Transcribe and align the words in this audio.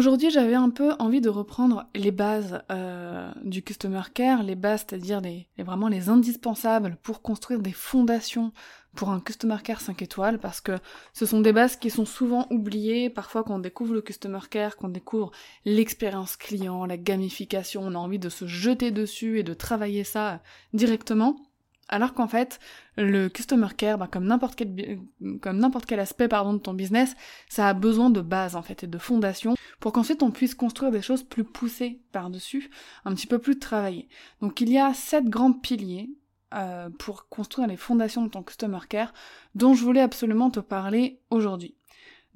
Aujourd'hui, 0.00 0.30
j'avais 0.30 0.54
un 0.54 0.70
peu 0.70 0.94
envie 0.98 1.20
de 1.20 1.28
reprendre 1.28 1.84
les 1.94 2.10
bases 2.10 2.62
euh, 2.70 3.30
du 3.44 3.62
customer 3.62 4.00
care, 4.14 4.42
les 4.42 4.54
bases, 4.54 4.86
c'est-à-dire 4.88 5.20
les, 5.20 5.46
vraiment 5.58 5.88
les 5.88 6.08
indispensables 6.08 6.96
pour 7.02 7.20
construire 7.20 7.60
des 7.60 7.74
fondations 7.74 8.50
pour 8.94 9.10
un 9.10 9.20
customer 9.20 9.58
care 9.62 9.82
5 9.82 10.00
étoiles, 10.00 10.38
parce 10.38 10.62
que 10.62 10.78
ce 11.12 11.26
sont 11.26 11.42
des 11.42 11.52
bases 11.52 11.76
qui 11.76 11.90
sont 11.90 12.06
souvent 12.06 12.46
oubliées, 12.48 13.10
parfois 13.10 13.44
quand 13.44 13.56
on 13.56 13.58
découvre 13.58 13.92
le 13.92 14.00
customer 14.00 14.38
care, 14.48 14.78
qu'on 14.78 14.88
découvre 14.88 15.32
l'expérience 15.66 16.34
client, 16.36 16.86
la 16.86 16.96
gamification, 16.96 17.82
on 17.82 17.94
a 17.94 17.98
envie 17.98 18.18
de 18.18 18.30
se 18.30 18.46
jeter 18.46 18.92
dessus 18.92 19.38
et 19.38 19.42
de 19.42 19.52
travailler 19.52 20.04
ça 20.04 20.40
directement. 20.72 21.36
Alors 21.92 22.14
qu'en 22.14 22.28
fait, 22.28 22.60
le 22.96 23.28
customer 23.28 23.66
care, 23.76 23.98
comme 24.10 24.24
n'importe 24.24 24.54
quel, 24.54 25.00
comme 25.42 25.58
n'importe 25.58 25.86
quel 25.86 25.98
aspect 25.98 26.28
pardon, 26.28 26.54
de 26.54 26.58
ton 26.58 26.72
business, 26.72 27.16
ça 27.48 27.68
a 27.68 27.74
besoin 27.74 28.10
de 28.10 28.20
base 28.20 28.54
en 28.54 28.62
fait 28.62 28.84
et 28.84 28.86
de 28.86 28.98
fondation 28.98 29.56
pour 29.80 29.92
qu'ensuite 29.92 30.22
on 30.22 30.30
puisse 30.30 30.54
construire 30.54 30.92
des 30.92 31.02
choses 31.02 31.24
plus 31.24 31.42
poussées 31.42 32.00
par-dessus, 32.12 32.70
un 33.04 33.14
petit 33.14 33.26
peu 33.26 33.40
plus 33.40 33.58
travaillées. 33.58 34.08
Donc 34.40 34.60
il 34.60 34.70
y 34.70 34.78
a 34.78 34.94
sept 34.94 35.24
grands 35.24 35.52
piliers 35.52 36.10
euh, 36.54 36.90
pour 36.90 37.28
construire 37.28 37.66
les 37.66 37.76
fondations 37.76 38.24
de 38.24 38.30
ton 38.30 38.44
customer 38.44 38.80
care 38.88 39.12
dont 39.56 39.74
je 39.74 39.82
voulais 39.82 40.00
absolument 40.00 40.50
te 40.50 40.60
parler 40.60 41.20
aujourd'hui. 41.30 41.74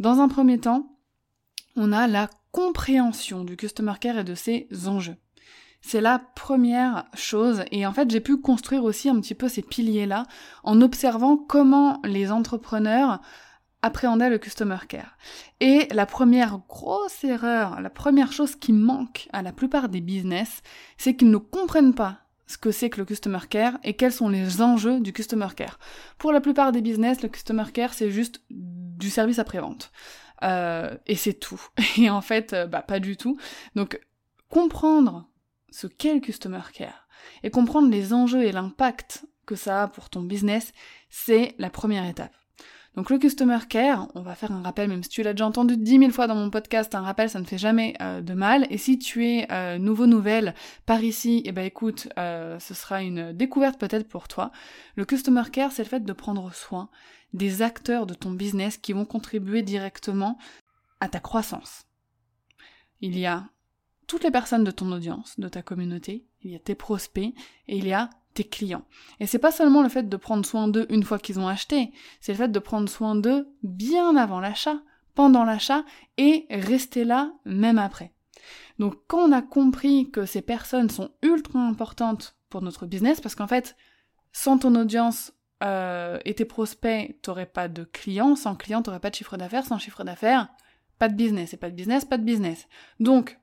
Dans 0.00 0.18
un 0.18 0.27
premier 0.27 0.58
temps, 0.58 0.98
on 1.77 1.92
a 1.92 2.08
la 2.08 2.28
compréhension 2.50 3.44
du 3.44 3.56
customer 3.56 3.94
care 4.00 4.18
et 4.18 4.24
de 4.24 4.34
ses 4.34 4.68
enjeux. 4.86 5.16
C'est 5.86 6.00
la 6.00 6.18
première 6.18 7.04
chose 7.12 7.62
et 7.70 7.86
en 7.86 7.92
fait 7.92 8.10
j'ai 8.10 8.20
pu 8.20 8.38
construire 8.38 8.84
aussi 8.84 9.10
un 9.10 9.20
petit 9.20 9.34
peu 9.34 9.50
ces 9.50 9.60
piliers-là 9.60 10.24
en 10.62 10.80
observant 10.80 11.36
comment 11.36 12.00
les 12.04 12.32
entrepreneurs 12.32 13.20
appréhendaient 13.82 14.30
le 14.30 14.38
customer 14.38 14.78
care. 14.88 15.18
Et 15.60 15.86
la 15.92 16.06
première 16.06 16.60
grosse 16.70 17.22
erreur, 17.22 17.82
la 17.82 17.90
première 17.90 18.32
chose 18.32 18.56
qui 18.56 18.72
manque 18.72 19.28
à 19.34 19.42
la 19.42 19.52
plupart 19.52 19.90
des 19.90 20.00
business, 20.00 20.62
c'est 20.96 21.16
qu'ils 21.16 21.30
ne 21.30 21.36
comprennent 21.36 21.94
pas 21.94 22.20
ce 22.46 22.56
que 22.56 22.70
c'est 22.70 22.88
que 22.88 23.00
le 23.00 23.05
customer 23.05 23.46
care 23.50 23.78
et 23.84 23.92
quels 23.92 24.10
sont 24.10 24.30
les 24.30 24.62
enjeux 24.62 25.00
du 25.00 25.12
customer 25.12 25.48
care. 25.55 25.78
Pour 26.16 26.32
la 26.32 26.40
plupart 26.40 26.72
des 26.72 26.80
business, 26.80 27.20
le 27.20 27.28
customer 27.28 27.70
care 27.74 27.92
c'est 27.92 28.10
juste 28.10 28.40
du 28.48 29.10
service 29.10 29.38
après-vente. 29.38 29.92
Euh, 30.44 30.96
et 31.06 31.16
c'est 31.16 31.34
tout. 31.34 31.60
Et 31.98 32.08
en 32.08 32.22
fait, 32.22 32.55
euh, 32.55 32.66
bah 32.66 32.80
pas 32.80 33.00
du 33.00 33.18
tout. 33.18 33.36
Donc 33.74 34.00
comprendre 34.48 35.28
ce 35.75 35.89
qu'est 35.89 36.14
le 36.14 36.20
Customer 36.20 36.61
Care 36.72 37.08
et 37.42 37.50
comprendre 37.50 37.91
les 37.91 38.12
enjeux 38.12 38.44
et 38.44 38.53
l'impact 38.53 39.27
que 39.44 39.56
ça 39.56 39.83
a 39.83 39.89
pour 39.89 40.08
ton 40.08 40.22
business, 40.22 40.72
c'est 41.11 41.55
la 41.58 41.69
première 41.69 42.06
étape. 42.06 42.33
Donc 42.95 43.11
le 43.11 43.18
Customer 43.18 43.58
Care, 43.68 44.07
on 44.14 44.23
va 44.23 44.36
faire 44.36 44.52
un 44.52 44.63
rappel, 44.63 44.89
même 44.89 45.02
si 45.02 45.08
tu 45.08 45.24
l'as 45.24 45.33
déjà 45.33 45.46
entendu 45.46 45.77
dix 45.77 45.98
mille 45.98 46.13
fois 46.13 46.29
dans 46.29 46.36
mon 46.36 46.48
podcast, 46.48 46.95
un 46.95 47.01
rappel 47.01 47.29
ça 47.29 47.40
ne 47.40 47.45
fait 47.45 47.58
jamais 47.58 47.95
euh, 48.01 48.20
de 48.20 48.34
mal. 48.34 48.68
Et 48.70 48.79
si 48.79 49.01
tu 49.01 49.27
es 49.27 49.51
euh, 49.51 49.79
nouveau 49.79 50.07
nouvelle 50.07 50.55
par 50.86 51.02
ici, 51.02 51.42
eh 51.45 51.51
ben 51.51 51.64
écoute, 51.64 52.08
euh, 52.18 52.61
ce 52.61 52.73
sera 52.73 53.02
une 53.02 53.33
découverte 53.33 53.80
peut-être 53.80 54.07
pour 54.07 54.29
toi. 54.29 54.52
Le 54.95 55.05
Customer 55.05 55.42
Care, 55.51 55.73
c'est 55.73 55.83
le 55.83 55.89
fait 55.89 56.05
de 56.05 56.13
prendre 56.13 56.55
soin 56.55 56.89
des 57.33 57.63
acteurs 57.63 58.07
de 58.07 58.14
ton 58.14 58.30
business 58.30 58.77
qui 58.77 58.92
vont 58.92 59.07
contribuer 59.07 59.63
directement 59.63 60.39
à 61.01 61.08
ta 61.08 61.18
croissance. 61.18 61.86
Il 63.01 63.18
y 63.18 63.27
a 63.27 63.48
toutes 64.06 64.24
les 64.24 64.30
personnes 64.30 64.64
de 64.64 64.70
ton 64.70 64.90
audience, 64.92 65.38
de 65.38 65.48
ta 65.48 65.62
communauté, 65.62 66.26
il 66.42 66.50
y 66.50 66.56
a 66.56 66.58
tes 66.58 66.74
prospects 66.74 67.34
et 67.68 67.76
il 67.78 67.86
y 67.86 67.92
a 67.92 68.10
tes 68.34 68.44
clients. 68.44 68.84
Et 69.20 69.26
c'est 69.26 69.38
pas 69.38 69.52
seulement 69.52 69.82
le 69.82 69.88
fait 69.88 70.08
de 70.08 70.16
prendre 70.16 70.44
soin 70.44 70.68
d'eux 70.68 70.86
une 70.90 71.04
fois 71.04 71.18
qu'ils 71.18 71.38
ont 71.38 71.48
acheté, 71.48 71.92
c'est 72.20 72.32
le 72.32 72.38
fait 72.38 72.52
de 72.52 72.58
prendre 72.58 72.88
soin 72.88 73.14
d'eux 73.14 73.48
bien 73.62 74.16
avant 74.16 74.40
l'achat, 74.40 74.80
pendant 75.14 75.44
l'achat 75.44 75.84
et 76.18 76.46
rester 76.50 77.04
là 77.04 77.32
même 77.44 77.78
après. 77.78 78.12
Donc 78.78 78.96
quand 79.06 79.28
on 79.28 79.32
a 79.32 79.42
compris 79.42 80.10
que 80.10 80.26
ces 80.26 80.42
personnes 80.42 80.90
sont 80.90 81.10
ultra 81.22 81.60
importantes 81.60 82.36
pour 82.50 82.62
notre 82.62 82.86
business, 82.86 83.20
parce 83.20 83.34
qu'en 83.34 83.46
fait, 83.46 83.76
sans 84.32 84.58
ton 84.58 84.74
audience 84.74 85.32
euh, 85.62 86.18
et 86.24 86.34
tes 86.34 86.44
prospects, 86.44 87.16
t'aurais 87.22 87.46
pas 87.46 87.68
de 87.68 87.84
clients, 87.84 88.36
sans 88.36 88.56
clients, 88.56 88.82
t'aurais 88.82 89.00
pas 89.00 89.10
de 89.10 89.14
chiffre 89.14 89.36
d'affaires, 89.36 89.64
sans 89.64 89.78
chiffre 89.78 90.04
d'affaires, 90.04 90.48
pas 90.98 91.08
de 91.08 91.14
business, 91.14 91.54
et 91.54 91.56
pas 91.56 91.70
de 91.70 91.74
business, 91.74 92.04
pas 92.04 92.18
de 92.18 92.24
business. 92.24 92.68
Donc, 93.00 93.38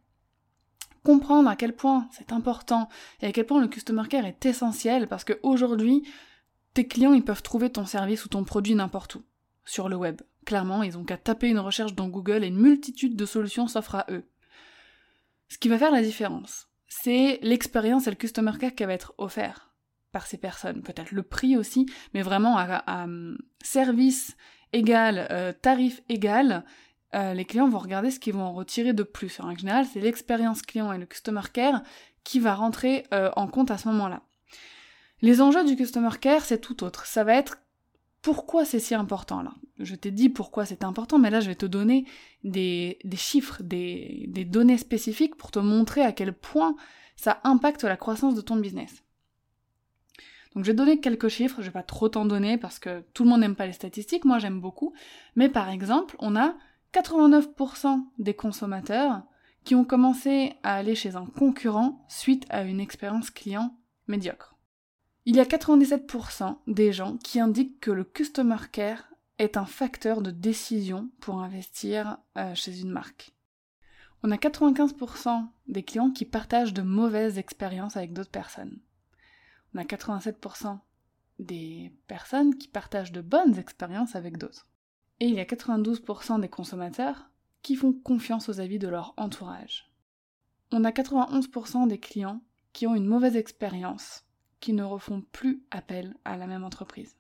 comprendre 1.03 1.49
à 1.49 1.55
quel 1.55 1.73
point 1.75 2.07
c'est 2.11 2.31
important 2.31 2.89
et 3.21 3.27
à 3.27 3.31
quel 3.31 3.45
point 3.45 3.61
le 3.61 3.67
customer 3.67 4.07
care 4.07 4.25
est 4.25 4.45
essentiel 4.45 5.07
parce 5.07 5.23
qu'aujourd'hui, 5.23 6.03
tes 6.73 6.87
clients 6.87 7.13
ils 7.13 7.23
peuvent 7.23 7.41
trouver 7.41 7.69
ton 7.69 7.85
service 7.85 8.25
ou 8.25 8.29
ton 8.29 8.43
produit 8.43 8.75
n'importe 8.75 9.15
où 9.15 9.23
sur 9.65 9.89
le 9.89 9.95
web. 9.95 10.21
Clairement, 10.45 10.83
ils 10.83 10.97
ont 10.97 11.03
qu'à 11.03 11.17
taper 11.17 11.49
une 11.49 11.59
recherche 11.59 11.93
dans 11.93 12.07
Google 12.07 12.43
et 12.43 12.47
une 12.47 12.59
multitude 12.59 13.15
de 13.15 13.25
solutions 13.25 13.67
s'offrent 13.67 13.95
à 13.95 14.05
eux. 14.09 14.25
Ce 15.49 15.57
qui 15.57 15.69
va 15.69 15.77
faire 15.77 15.91
la 15.91 16.01
différence, 16.01 16.69
c'est 16.87 17.39
l'expérience 17.41 18.07
et 18.07 18.09
le 18.09 18.15
customer 18.15 18.53
care 18.59 18.73
qui 18.73 18.85
va 18.85 18.93
être 18.93 19.13
offert 19.17 19.71
par 20.11 20.25
ces 20.25 20.37
personnes. 20.37 20.81
Peut-être 20.81 21.11
le 21.11 21.23
prix 21.23 21.57
aussi, 21.57 21.85
mais 22.13 22.21
vraiment 22.21 22.57
à, 22.57 23.03
hum, 23.03 23.37
service 23.61 24.35
égal, 24.73 25.27
euh, 25.31 25.53
tarif 25.53 26.01
égal, 26.09 26.65
euh, 27.15 27.33
les 27.33 27.45
clients 27.45 27.67
vont 27.67 27.79
regarder 27.79 28.11
ce 28.11 28.19
qu'ils 28.19 28.33
vont 28.33 28.43
en 28.43 28.53
retirer 28.53 28.93
de 28.93 29.03
plus. 29.03 29.39
En 29.39 29.55
général, 29.55 29.85
c'est 29.85 29.99
l'expérience 29.99 30.61
client 30.61 30.91
et 30.93 30.97
le 30.97 31.05
customer 31.05 31.41
care 31.51 31.81
qui 32.23 32.39
va 32.39 32.55
rentrer 32.55 33.05
euh, 33.13 33.31
en 33.35 33.47
compte 33.47 33.71
à 33.71 33.77
ce 33.77 33.87
moment-là. 33.89 34.21
Les 35.21 35.41
enjeux 35.41 35.65
du 35.65 35.75
customer 35.75 36.17
care, 36.19 36.45
c'est 36.45 36.59
tout 36.59 36.83
autre. 36.83 37.05
Ça 37.05 37.23
va 37.23 37.33
être 37.35 37.57
pourquoi 38.21 38.65
c'est 38.65 38.79
si 38.79 38.93
important 38.93 39.41
là. 39.41 39.53
Je 39.79 39.95
t'ai 39.95 40.11
dit 40.11 40.29
pourquoi 40.29 40.65
c'est 40.65 40.83
important, 40.83 41.17
mais 41.17 41.31
là 41.31 41.39
je 41.39 41.47
vais 41.47 41.55
te 41.55 41.65
donner 41.65 42.05
des, 42.43 42.97
chiffres, 43.15 43.63
des, 43.63 44.25
des 44.27 44.45
données 44.45 44.77
spécifiques 44.77 45.35
pour 45.35 45.49
te 45.49 45.59
montrer 45.59 46.01
à 46.01 46.11
quel 46.11 46.33
point 46.33 46.75
ça 47.15 47.41
impacte 47.43 47.83
la 47.83 47.97
croissance 47.97 48.35
de 48.35 48.41
ton 48.41 48.57
business. 48.57 49.03
Donc 50.53 50.65
je 50.65 50.71
vais 50.71 50.75
donner 50.75 50.99
quelques 50.99 51.29
chiffres, 51.29 51.61
je 51.61 51.67
vais 51.67 51.71
pas 51.71 51.83
trop 51.83 52.09
t'en 52.09 52.25
donner 52.25 52.57
parce 52.57 52.77
que 52.77 53.03
tout 53.13 53.23
le 53.23 53.29
monde 53.29 53.41
n'aime 53.41 53.55
pas 53.55 53.65
les 53.65 53.73
statistiques, 53.73 54.25
moi 54.25 54.37
j'aime 54.37 54.59
beaucoup. 54.59 54.93
Mais 55.35 55.49
par 55.49 55.69
exemple, 55.69 56.15
on 56.19 56.35
a 56.35 56.55
89% 56.93 58.03
des 58.19 58.33
consommateurs 58.33 59.23
qui 59.63 59.75
ont 59.75 59.85
commencé 59.85 60.53
à 60.63 60.75
aller 60.75 60.95
chez 60.95 61.15
un 61.15 61.25
concurrent 61.25 62.03
suite 62.09 62.45
à 62.49 62.63
une 62.63 62.79
expérience 62.79 63.29
client 63.29 63.75
médiocre. 64.07 64.55
Il 65.25 65.35
y 65.35 65.39
a 65.39 65.45
97% 65.45 66.57
des 66.67 66.91
gens 66.91 67.17
qui 67.17 67.39
indiquent 67.39 67.79
que 67.79 67.91
le 67.91 68.03
customer 68.03 68.57
care 68.71 69.11
est 69.37 69.55
un 69.55 69.65
facteur 69.65 70.21
de 70.21 70.31
décision 70.31 71.09
pour 71.19 71.41
investir 71.41 72.17
euh, 72.37 72.55
chez 72.55 72.81
une 72.81 72.89
marque. 72.89 73.31
On 74.23 74.31
a 74.31 74.35
95% 74.35 75.47
des 75.67 75.83
clients 75.83 76.11
qui 76.11 76.25
partagent 76.25 76.73
de 76.73 76.81
mauvaises 76.81 77.37
expériences 77.37 77.97
avec 77.97 78.13
d'autres 78.13 78.31
personnes. 78.31 78.79
On 79.73 79.79
a 79.79 79.83
87% 79.83 80.79
des 81.39 81.91
personnes 82.07 82.55
qui 82.55 82.67
partagent 82.67 83.11
de 83.11 83.21
bonnes 83.21 83.57
expériences 83.57 84.15
avec 84.15 84.37
d'autres. 84.37 84.67
Et 85.21 85.25
il 85.25 85.35
y 85.35 85.39
a 85.39 85.45
92% 85.45 86.41
des 86.41 86.49
consommateurs 86.49 87.29
qui 87.61 87.75
font 87.75 87.93
confiance 87.93 88.49
aux 88.49 88.59
avis 88.59 88.79
de 88.79 88.87
leur 88.87 89.13
entourage. 89.17 89.87
On 90.71 90.83
a 90.83 90.89
91% 90.89 91.87
des 91.87 91.99
clients 91.99 92.41
qui 92.73 92.87
ont 92.87 92.95
une 92.95 93.05
mauvaise 93.05 93.35
expérience, 93.35 94.25
qui 94.61 94.73
ne 94.73 94.83
refont 94.83 95.21
plus 95.31 95.61
appel 95.69 96.15
à 96.25 96.37
la 96.37 96.47
même 96.47 96.63
entreprise. 96.63 97.17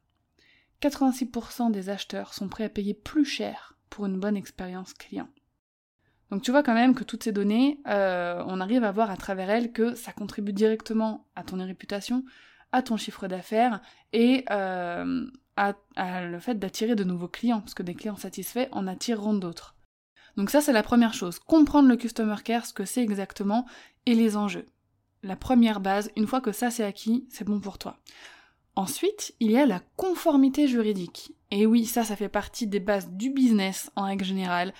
86% 0.81 1.69
des 1.69 1.89
acheteurs 1.89 2.33
sont 2.33 2.49
prêts 2.49 2.63
à 2.63 2.69
payer 2.69 2.95
plus 2.95 3.23
cher 3.23 3.77
pour 3.91 4.07
une 4.07 4.19
bonne 4.19 4.35
expérience 4.35 4.95
client. 4.95 5.29
Donc 6.31 6.41
tu 6.41 6.49
vois 6.49 6.63
quand 6.63 6.73
même 6.73 6.95
que 6.95 7.03
toutes 7.03 7.23
ces 7.23 7.31
données, 7.31 7.81
euh, 7.87 8.43
on 8.47 8.61
arrive 8.61 8.83
à 8.83 8.91
voir 8.91 9.11
à 9.11 9.17
travers 9.17 9.51
elles 9.51 9.71
que 9.71 9.93
ça 9.93 10.11
contribue 10.11 10.53
directement 10.53 11.27
à 11.35 11.43
ton 11.43 11.63
réputation, 11.63 12.25
à 12.71 12.81
ton 12.81 12.97
chiffre 12.97 13.27
d'affaires 13.27 13.79
et 14.11 14.43
euh, 14.49 15.29
à, 15.55 15.73
le 16.25 16.39
fait 16.39 16.55
d'attirer 16.55 16.95
de 16.95 17.03
nouveaux 17.03 17.27
clients, 17.27 17.61
parce 17.61 17.73
que 17.73 17.83
des 17.83 17.95
clients 17.95 18.15
satisfaits 18.15 18.67
en 18.71 18.87
attireront 18.87 19.33
d'autres. 19.33 19.75
Donc 20.37 20.49
ça 20.49 20.61
c'est 20.61 20.73
la 20.73 20.83
première 20.83 21.13
chose, 21.13 21.39
comprendre 21.39 21.89
le 21.89 21.97
customer 21.97 22.37
care, 22.43 22.65
ce 22.65 22.73
que 22.73 22.85
c'est 22.85 23.03
exactement, 23.03 23.65
et 24.05 24.15
les 24.15 24.37
enjeux. 24.37 24.65
La 25.23 25.35
première 25.35 25.81
base, 25.81 26.09
une 26.15 26.27
fois 26.27 26.41
que 26.41 26.51
ça 26.51 26.71
c'est 26.71 26.83
acquis, 26.83 27.25
c'est 27.29 27.45
bon 27.45 27.59
pour 27.59 27.77
toi. 27.77 27.97
Ensuite, 28.75 29.35
il 29.39 29.51
y 29.51 29.57
a 29.57 29.65
la 29.65 29.81
conformité 29.97 30.67
juridique. 30.67 31.33
Et 31.51 31.65
oui, 31.65 31.85
ça, 31.85 32.05
ça 32.05 32.15
fait 32.15 32.29
partie 32.29 32.67
des 32.67 32.79
bases 32.79 33.09
du 33.09 33.29
business 33.29 33.91
en 33.97 34.05
règle 34.05 34.23
générale. 34.23 34.73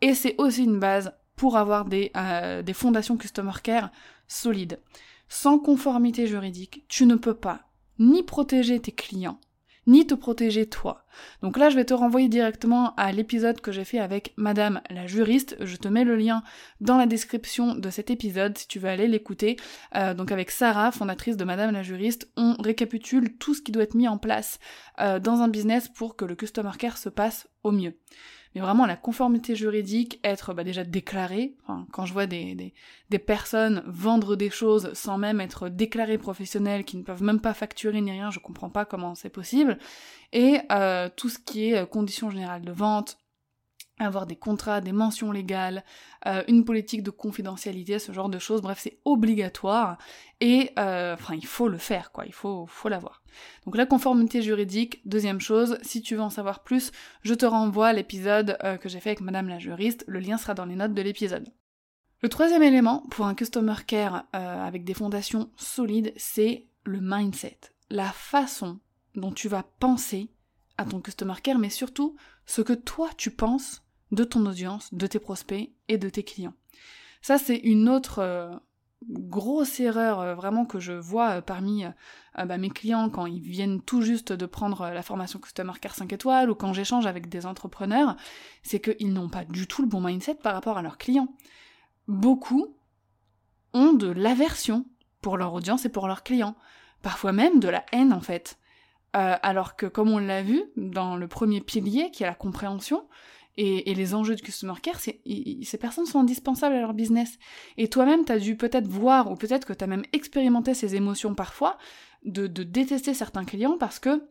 Et 0.00 0.14
c'est 0.14 0.36
aussi 0.38 0.62
une 0.62 0.78
base 0.78 1.12
pour 1.34 1.56
avoir 1.56 1.84
des, 1.84 2.12
euh, 2.16 2.62
des 2.62 2.72
fondations 2.72 3.16
Customer 3.16 3.52
Care 3.62 3.90
solides. 4.28 4.80
Sans 5.28 5.58
conformité 5.58 6.26
juridique, 6.26 6.84
tu 6.88 7.04
ne 7.04 7.16
peux 7.16 7.34
pas 7.34 7.62
ni 7.98 8.22
protéger 8.22 8.80
tes 8.80 8.92
clients, 8.92 9.40
ni 9.86 10.06
te 10.06 10.14
protéger 10.14 10.66
toi. 10.66 11.04
Donc 11.42 11.56
là, 11.56 11.70
je 11.70 11.76
vais 11.76 11.84
te 11.84 11.94
renvoyer 11.94 12.28
directement 12.28 12.94
à 12.96 13.12
l'épisode 13.12 13.60
que 13.60 13.72
j'ai 13.72 13.84
fait 13.84 13.98
avec 13.98 14.32
Madame 14.36 14.80
la 14.90 15.06
juriste. 15.06 15.56
Je 15.60 15.76
te 15.76 15.88
mets 15.88 16.04
le 16.04 16.16
lien 16.16 16.42
dans 16.80 16.96
la 16.96 17.06
description 17.06 17.74
de 17.74 17.90
cet 17.90 18.10
épisode 18.10 18.56
si 18.56 18.68
tu 18.68 18.78
veux 18.78 18.88
aller 18.88 19.08
l'écouter. 19.08 19.56
Euh, 19.94 20.14
donc 20.14 20.32
avec 20.32 20.50
Sarah, 20.50 20.92
fondatrice 20.92 21.36
de 21.36 21.44
Madame 21.44 21.72
la 21.72 21.82
juriste, 21.82 22.30
on 22.36 22.54
récapitule 22.54 23.36
tout 23.36 23.54
ce 23.54 23.62
qui 23.62 23.72
doit 23.72 23.82
être 23.82 23.94
mis 23.94 24.08
en 24.08 24.18
place 24.18 24.58
euh, 25.00 25.18
dans 25.18 25.40
un 25.40 25.48
business 25.48 25.88
pour 25.88 26.16
que 26.16 26.24
le 26.24 26.34
customer 26.34 26.72
care 26.78 26.98
se 26.98 27.08
passe 27.08 27.48
au 27.62 27.72
mieux 27.72 27.94
mais 28.54 28.60
vraiment 28.60 28.86
la 28.86 28.96
conformité 28.96 29.56
juridique, 29.56 30.20
être 30.24 30.54
bah, 30.54 30.64
déjà 30.64 30.84
déclaré. 30.84 31.54
quand 31.92 32.04
je 32.04 32.12
vois 32.12 32.26
des, 32.26 32.54
des, 32.54 32.74
des, 33.10 33.18
personnes 33.18 33.82
vendre 33.86 34.36
des 34.36 34.50
choses 34.50 34.92
sans 34.94 35.18
même 35.18 35.40
être 35.40 35.68
déclarées 35.68 36.18
professionnelles, 36.18 36.84
qui 36.84 36.96
ne 36.96 37.02
peuvent 37.02 37.22
même 37.22 37.40
pas 37.40 37.54
facturer 37.54 38.00
ni 38.00 38.10
rien, 38.10 38.30
je 38.30 38.38
comprends 38.38 38.70
pas 38.70 38.84
comment 38.84 39.14
c'est 39.14 39.30
possible. 39.30 39.78
Et 40.32 40.58
euh, 40.70 41.08
tout 41.14 41.28
ce 41.28 41.38
qui 41.38 41.70
est 41.70 41.78
euh, 41.78 41.86
conditions 41.86 42.30
générales 42.30 42.62
de 42.62 42.72
vente, 42.72 43.18
avoir 44.04 44.26
des 44.26 44.36
contrats, 44.36 44.80
des 44.80 44.92
mentions 44.92 45.32
légales, 45.32 45.84
euh, 46.26 46.42
une 46.48 46.64
politique 46.64 47.02
de 47.02 47.10
confidentialité, 47.10 47.98
ce 47.98 48.12
genre 48.12 48.28
de 48.28 48.38
choses. 48.38 48.62
Bref, 48.62 48.78
c'est 48.80 48.98
obligatoire 49.04 49.98
et 50.40 50.70
euh, 50.78 51.14
enfin 51.14 51.34
il 51.34 51.46
faut 51.46 51.68
le 51.68 51.78
faire 51.78 52.12
quoi, 52.12 52.26
il 52.26 52.32
faut 52.32 52.66
faut 52.66 52.88
l'avoir. 52.88 53.22
Donc 53.64 53.76
la 53.76 53.86
conformité 53.86 54.42
juridique, 54.42 55.00
deuxième 55.06 55.40
chose, 55.40 55.78
si 55.82 56.02
tu 56.02 56.14
veux 56.14 56.22
en 56.22 56.30
savoir 56.30 56.62
plus, 56.62 56.92
je 57.22 57.34
te 57.34 57.46
renvoie 57.46 57.88
à 57.88 57.92
l'épisode 57.92 58.56
euh, 58.62 58.76
que 58.76 58.88
j'ai 58.88 59.00
fait 59.00 59.10
avec 59.10 59.20
Madame 59.20 59.48
la 59.48 59.58
juriste. 59.58 60.04
Le 60.06 60.20
lien 60.20 60.38
sera 60.38 60.54
dans 60.54 60.66
les 60.66 60.76
notes 60.76 60.94
de 60.94 61.02
l'épisode. 61.02 61.48
Le 62.20 62.28
troisième 62.28 62.62
élément 62.62 63.04
pour 63.10 63.26
un 63.26 63.34
customer 63.34 63.74
care 63.84 64.26
avec 64.32 64.84
des 64.84 64.94
fondations 64.94 65.50
solides, 65.56 66.12
c'est 66.16 66.68
le 66.84 67.00
mindset, 67.02 67.58
la 67.90 68.12
façon 68.12 68.78
dont 69.16 69.32
tu 69.32 69.48
vas 69.48 69.64
penser 69.80 70.30
à 70.78 70.84
ton 70.84 71.00
customer 71.00 71.34
care, 71.42 71.58
mais 71.58 71.70
surtout 71.70 72.16
ce 72.46 72.62
que 72.62 72.72
toi 72.72 73.10
tu 73.16 73.30
penses 73.30 73.82
de 74.12 74.24
ton 74.24 74.46
audience, 74.46 74.92
de 74.92 75.06
tes 75.06 75.18
prospects 75.18 75.72
et 75.88 75.98
de 75.98 76.08
tes 76.08 76.22
clients. 76.22 76.54
Ça, 77.22 77.38
c'est 77.38 77.56
une 77.56 77.88
autre 77.88 78.18
euh, 78.18 78.54
grosse 79.08 79.80
erreur 79.80 80.20
euh, 80.20 80.34
vraiment 80.34 80.66
que 80.66 80.80
je 80.80 80.92
vois 80.92 81.38
euh, 81.38 81.40
parmi 81.40 81.84
bah, 82.36 82.58
mes 82.58 82.70
clients 82.70 83.08
quand 83.10 83.26
ils 83.26 83.40
viennent 83.40 83.80
tout 83.80 84.02
juste 84.02 84.32
de 84.32 84.46
prendre 84.46 84.88
la 84.88 85.02
formation 85.02 85.38
Customer 85.38 85.72
Care 85.80 85.94
5 85.94 86.12
étoiles 86.12 86.50
ou 86.50 86.54
quand 86.54 86.72
j'échange 86.72 87.06
avec 87.06 87.28
des 87.28 87.46
entrepreneurs, 87.46 88.16
c'est 88.62 88.80
qu'ils 88.80 89.12
n'ont 89.12 89.28
pas 89.28 89.44
du 89.44 89.66
tout 89.66 89.82
le 89.82 89.88
bon 89.88 90.00
mindset 90.00 90.36
par 90.36 90.54
rapport 90.54 90.78
à 90.78 90.82
leurs 90.82 90.98
clients. 90.98 91.28
Beaucoup 92.06 92.76
ont 93.72 93.92
de 93.92 94.08
l'aversion 94.08 94.84
pour 95.22 95.38
leur 95.38 95.54
audience 95.54 95.84
et 95.84 95.88
pour 95.88 96.08
leurs 96.08 96.22
clients. 96.22 96.56
Parfois 97.02 97.32
même 97.32 97.60
de 97.60 97.68
la 97.68 97.84
haine 97.92 98.12
en 98.12 98.20
fait. 98.20 98.58
alors 99.12 99.76
que 99.76 99.86
comme 99.86 100.10
on 100.10 100.18
l'a 100.18 100.42
vu 100.42 100.62
dans 100.76 101.16
le 101.16 101.28
premier 101.28 101.60
pilier 101.60 102.10
qui 102.10 102.22
est 102.22 102.26
la 102.26 102.34
compréhension, 102.34 103.06
et, 103.56 103.94
les 103.94 104.14
enjeux 104.14 104.34
de 104.34 104.40
Customer 104.40 104.74
Care, 104.82 105.00
ces 105.00 105.78
personnes 105.78 106.06
sont 106.06 106.20
indispensables 106.20 106.74
à 106.74 106.80
leur 106.80 106.94
business. 106.94 107.38
Et 107.76 107.88
toi-même, 107.88 108.24
tu 108.24 108.32
as 108.32 108.38
dû 108.38 108.56
peut-être 108.56 108.88
voir, 108.88 109.30
ou 109.30 109.36
peut-être 109.36 109.66
que 109.66 109.72
tu 109.72 109.84
as 109.84 109.86
même 109.86 110.04
expérimenté 110.12 110.74
ces 110.74 110.94
émotions 110.94 111.34
parfois, 111.34 111.76
de, 112.24 112.46
détester 112.46 113.14
certains 113.14 113.44
clients 113.44 113.76
parce 113.78 113.98
que 113.98 114.22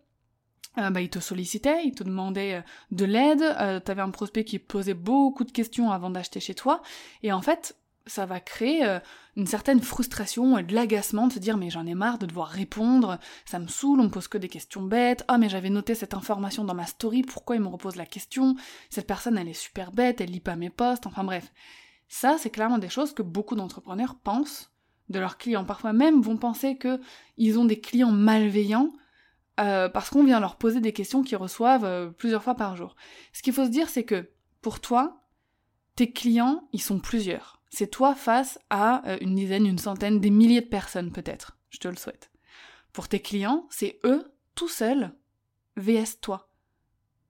euh, 0.77 0.89
bah, 0.89 1.01
ils 1.01 1.09
te 1.09 1.19
sollicitaient, 1.19 1.83
ils 1.83 1.93
te 1.93 2.03
demandaient 2.03 2.55
euh, 2.55 2.61
de 2.91 3.03
l'aide, 3.03 3.41
euh, 3.41 3.81
tu 3.83 3.91
avais 3.91 4.01
un 4.01 4.09
prospect 4.09 4.45
qui 4.45 4.57
posait 4.57 4.93
beaucoup 4.93 5.43
de 5.43 5.51
questions 5.51 5.91
avant 5.91 6.09
d'acheter 6.09 6.39
chez 6.39 6.55
toi, 6.55 6.81
et 7.23 7.33
en 7.33 7.41
fait, 7.41 7.75
ça 8.11 8.25
va 8.25 8.41
créer 8.41 8.85
euh, 8.85 8.99
une 9.37 9.47
certaine 9.47 9.81
frustration 9.81 10.57
et 10.57 10.63
de 10.63 10.75
l'agacement 10.75 11.27
de 11.27 11.33
se 11.33 11.39
dire 11.39 11.57
mais 11.57 11.69
j'en 11.69 11.85
ai 11.85 11.95
marre 11.95 12.17
de 12.17 12.25
devoir 12.25 12.49
répondre, 12.49 13.17
ça 13.45 13.57
me 13.57 13.67
saoule, 13.67 14.01
on 14.01 14.03
me 14.03 14.09
pose 14.09 14.27
que 14.27 14.37
des 14.37 14.49
questions 14.49 14.81
bêtes, 14.81 15.23
ah 15.29 15.37
mais 15.37 15.47
j'avais 15.47 15.69
noté 15.69 15.95
cette 15.95 16.13
information 16.13 16.65
dans 16.65 16.73
ma 16.73 16.85
story, 16.85 17.21
pourquoi 17.23 17.55
il 17.55 17.61
me 17.61 17.69
repose 17.69 17.95
la 17.95 18.05
question, 18.05 18.55
cette 18.89 19.07
personne 19.07 19.37
elle 19.37 19.47
est 19.47 19.53
super 19.53 19.93
bête, 19.93 20.19
elle 20.19 20.29
lit 20.29 20.41
pas 20.41 20.57
mes 20.57 20.69
posts, 20.69 21.07
enfin 21.07 21.23
bref. 21.23 21.53
Ça 22.09 22.35
c'est 22.37 22.49
clairement 22.49 22.79
des 22.79 22.89
choses 22.89 23.13
que 23.13 23.21
beaucoup 23.21 23.55
d'entrepreneurs 23.55 24.15
pensent 24.15 24.71
de 25.09 25.19
leurs 25.19 25.37
clients, 25.37 25.63
parfois 25.63 25.93
même 25.93 26.21
vont 26.21 26.37
penser 26.37 26.77
que 26.77 26.99
ils 27.37 27.57
ont 27.57 27.65
des 27.65 27.79
clients 27.79 28.11
malveillants 28.11 28.91
euh, 29.61 29.87
parce 29.87 30.09
qu'on 30.09 30.25
vient 30.25 30.41
leur 30.41 30.57
poser 30.57 30.81
des 30.81 30.91
questions 30.91 31.23
qu'ils 31.23 31.37
reçoivent 31.37 31.85
euh, 31.85 32.09
plusieurs 32.09 32.43
fois 32.43 32.55
par 32.55 32.75
jour. 32.75 32.97
Ce 33.31 33.41
qu'il 33.41 33.53
faut 33.53 33.65
se 33.65 33.69
dire 33.69 33.87
c'est 33.87 34.03
que 34.03 34.29
pour 34.61 34.81
toi, 34.81 35.21
tes 35.95 36.11
clients, 36.11 36.67
ils 36.73 36.81
sont 36.81 36.99
plusieurs 36.99 37.60
c'est 37.71 37.89
toi 37.89 38.13
face 38.13 38.59
à 38.69 39.07
euh, 39.09 39.17
une 39.21 39.33
dizaine, 39.33 39.65
une 39.65 39.77
centaine, 39.77 40.19
des 40.19 40.29
milliers 40.29 40.61
de 40.61 40.67
personnes 40.67 41.11
peut-être. 41.11 41.57
Je 41.69 41.79
te 41.79 41.87
le 41.87 41.95
souhaite. 41.95 42.29
Pour 42.93 43.07
tes 43.07 43.21
clients, 43.21 43.65
c'est 43.69 43.99
eux, 44.03 44.31
tout 44.55 44.67
seuls, 44.67 45.13
VS 45.77 46.19
toi. 46.21 46.49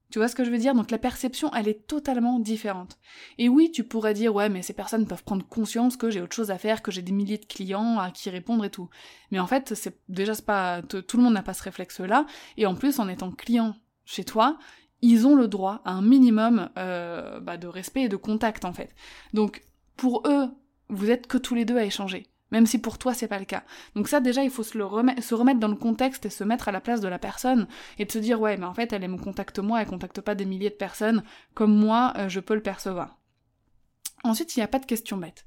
Tu 0.09 0.19
vois 0.19 0.27
ce 0.27 0.35
que 0.35 0.43
je 0.43 0.49
veux 0.49 0.57
dire? 0.57 0.73
Donc 0.73 0.91
la 0.91 0.97
perception, 0.97 1.53
elle 1.53 1.69
est 1.69 1.87
totalement 1.87 2.39
différente. 2.39 2.97
Et 3.37 3.47
oui, 3.47 3.71
tu 3.71 3.85
pourrais 3.85 4.13
dire, 4.13 4.35
ouais, 4.35 4.49
mais 4.49 4.61
ces 4.61 4.73
personnes 4.73 5.07
peuvent 5.07 5.23
prendre 5.23 5.47
conscience 5.47 5.95
que 5.95 6.09
j'ai 6.09 6.21
autre 6.21 6.35
chose 6.35 6.51
à 6.51 6.57
faire, 6.57 6.81
que 6.81 6.91
j'ai 6.91 7.01
des 7.01 7.13
milliers 7.13 7.37
de 7.37 7.45
clients 7.45 7.97
à 7.97 8.11
qui 8.11 8.29
répondre 8.29 8.65
et 8.65 8.69
tout. 8.69 8.89
Mais 9.29 9.39
en 9.39 9.47
fait, 9.47 9.73
c'est 9.73 10.01
déjà 10.09 10.33
pas 10.45 10.81
tout 10.81 11.15
le 11.15 11.23
monde 11.23 11.35
n'a 11.35 11.43
pas 11.43 11.53
ce 11.53 11.63
réflexe-là. 11.63 12.25
Et 12.57 12.65
en 12.65 12.75
plus, 12.75 12.99
en 12.99 13.07
étant 13.07 13.31
client 13.31 13.75
chez 14.03 14.25
toi, 14.25 14.57
ils 15.01 15.25
ont 15.25 15.35
le 15.35 15.47
droit 15.47 15.81
à 15.85 15.91
un 15.91 16.01
minimum 16.01 16.69
euh, 16.77 17.39
bah, 17.39 17.57
de 17.57 17.67
respect 17.67 18.03
et 18.03 18.09
de 18.09 18.17
contact 18.17 18.65
en 18.65 18.73
fait. 18.73 18.93
Donc 19.33 19.63
pour 20.01 20.23
eux, 20.25 20.49
vous 20.89 21.11
êtes 21.11 21.27
que 21.27 21.37
tous 21.37 21.53
les 21.53 21.63
deux 21.63 21.77
à 21.77 21.85
échanger. 21.85 22.25
Même 22.49 22.65
si 22.65 22.79
pour 22.79 22.97
toi 22.97 23.13
c'est 23.13 23.27
pas 23.27 23.37
le 23.37 23.45
cas. 23.45 23.61
Donc 23.95 24.07
ça 24.07 24.19
déjà 24.19 24.43
il 24.43 24.49
faut 24.49 24.63
se, 24.63 24.75
remettre, 24.79 25.59
dans 25.59 25.67
le 25.67 25.75
contexte 25.75 26.25
et 26.25 26.31
se 26.31 26.43
mettre 26.43 26.67
à 26.67 26.71
la 26.71 26.81
place 26.81 27.01
de 27.01 27.07
la 27.07 27.19
personne 27.19 27.67
et 27.99 28.05
de 28.05 28.11
se 28.11 28.17
dire 28.17 28.41
ouais 28.41 28.57
mais 28.57 28.65
en 28.65 28.73
fait 28.73 28.91
elle, 28.93 29.07
me 29.07 29.19
contacte 29.19 29.59
moi, 29.59 29.79
elle 29.79 29.87
contacte 29.87 30.19
pas 30.19 30.33
des 30.33 30.45
milliers 30.45 30.71
de 30.71 30.75
personnes 30.75 31.21
comme 31.53 31.75
moi 31.77 32.13
euh, 32.17 32.29
je 32.29 32.39
peux 32.39 32.55
le 32.55 32.63
percevoir. 32.63 33.19
Ensuite 34.23 34.55
il 34.55 34.59
n'y 34.59 34.63
a 34.63 34.67
pas 34.67 34.79
de 34.79 34.87
questions 34.87 35.17
bêtes. 35.17 35.45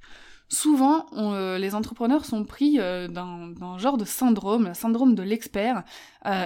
Souvent, 0.48 1.06
euh, 1.14 1.58
les 1.58 1.74
entrepreneurs 1.74 2.24
sont 2.24 2.44
pris 2.44 2.78
euh, 2.78 3.08
dans, 3.08 3.50
un 3.60 3.79
genre 3.79 3.96
de 3.96 4.05
syndrome, 4.05 4.69
le 4.69 4.74
syndrome 4.74 5.17
de 5.17 5.22
l'expert, 5.24 5.82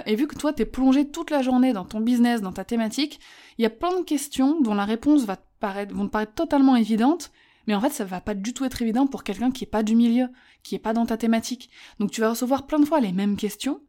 et 0.07 0.15
vu 0.15 0.25
que 0.25 0.35
toi 0.35 0.51
t'es 0.51 0.65
plongé 0.65 1.07
toute 1.11 1.29
la 1.29 1.43
journée 1.43 1.73
dans 1.73 1.85
ton 1.85 1.99
business, 1.99 2.41
dans 2.41 2.53
ta 2.53 2.65
thématique, 2.65 3.19
il 3.59 3.61
y 3.61 3.65
a 3.67 3.69
plein 3.69 3.99
de 3.99 4.03
questions 4.03 4.59
dont 4.61 4.73
la 4.73 4.85
réponse 4.85 5.25
va 5.25 5.35
te 5.35 5.43
paraître 5.59 5.93
totalement 6.33 6.75
évidentes, 6.75 7.31
mais 7.69 7.75
en 7.75 7.81
fait, 7.81 7.91
ça 7.91 8.03
va 8.03 8.19
pas 8.19 8.33
du 8.33 8.55
tout 8.55 8.65
être 8.65 8.81
évident 8.81 9.05
pour 9.05 9.23
quelqu'un 9.23 9.51
qui 9.51 9.63
est 9.63 9.67
pas 9.67 9.83
du 9.83 9.95
milieu, 9.95 10.29
qui 10.63 10.73
est 10.73 10.79
pas 10.79 10.91
dans 10.91 11.05
ta 11.05 11.17
thématique. 11.17 11.69
Donc 11.99 12.09
tu 12.09 12.19
vas 12.19 12.31
recevoir 12.31 12.65
plein 12.65 12.79
de 12.79 12.85
fois 12.85 12.99
les 12.99 13.11
mêmes 13.11 13.37
questions. 13.37 13.79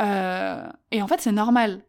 Euh, 0.00 0.68
et 0.92 1.02
en 1.02 1.08
fait, 1.08 1.20
c'est 1.20 1.32
normal. 1.32 1.82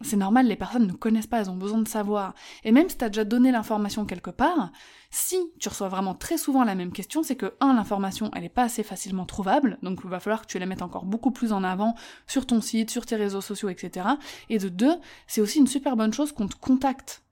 C'est 0.00 0.16
normal, 0.16 0.48
les 0.48 0.56
personnes 0.56 0.88
ne 0.88 0.92
connaissent 0.92 1.28
pas, 1.28 1.38
elles 1.38 1.50
ont 1.50 1.56
besoin 1.56 1.78
de 1.78 1.86
savoir. 1.86 2.34
Et 2.64 2.72
même 2.72 2.88
si 2.88 2.98
tu 2.98 3.04
as 3.04 3.10
déjà 3.10 3.22
donné 3.22 3.52
l'information 3.52 4.06
quelque 4.06 4.30
part, 4.30 4.72
si 5.08 5.36
tu 5.60 5.68
reçois 5.68 5.88
vraiment 5.88 6.16
très 6.16 6.36
souvent 6.36 6.64
la 6.64 6.74
même 6.74 6.90
question, 6.90 7.22
c'est 7.22 7.36
que, 7.36 7.54
un, 7.60 7.72
l'information, 7.72 8.32
elle 8.34 8.42
est 8.42 8.48
pas 8.48 8.64
assez 8.64 8.82
facilement 8.82 9.24
trouvable, 9.24 9.78
donc 9.82 10.00
il 10.02 10.10
va 10.10 10.18
falloir 10.18 10.42
que 10.42 10.48
tu 10.48 10.58
la 10.58 10.66
mettes 10.66 10.82
encore 10.82 11.04
beaucoup 11.04 11.30
plus 11.30 11.52
en 11.52 11.62
avant 11.62 11.94
sur 12.26 12.44
ton 12.44 12.60
site, 12.60 12.90
sur 12.90 13.06
tes 13.06 13.14
réseaux 13.14 13.40
sociaux, 13.40 13.68
etc. 13.68 14.08
Et 14.48 14.58
de 14.58 14.68
deux, 14.68 14.96
c'est 15.28 15.40
aussi 15.40 15.60
une 15.60 15.68
super 15.68 15.94
bonne 15.94 16.12
chose 16.12 16.32
qu'on 16.32 16.48
te 16.48 16.56
contacte 16.56 17.22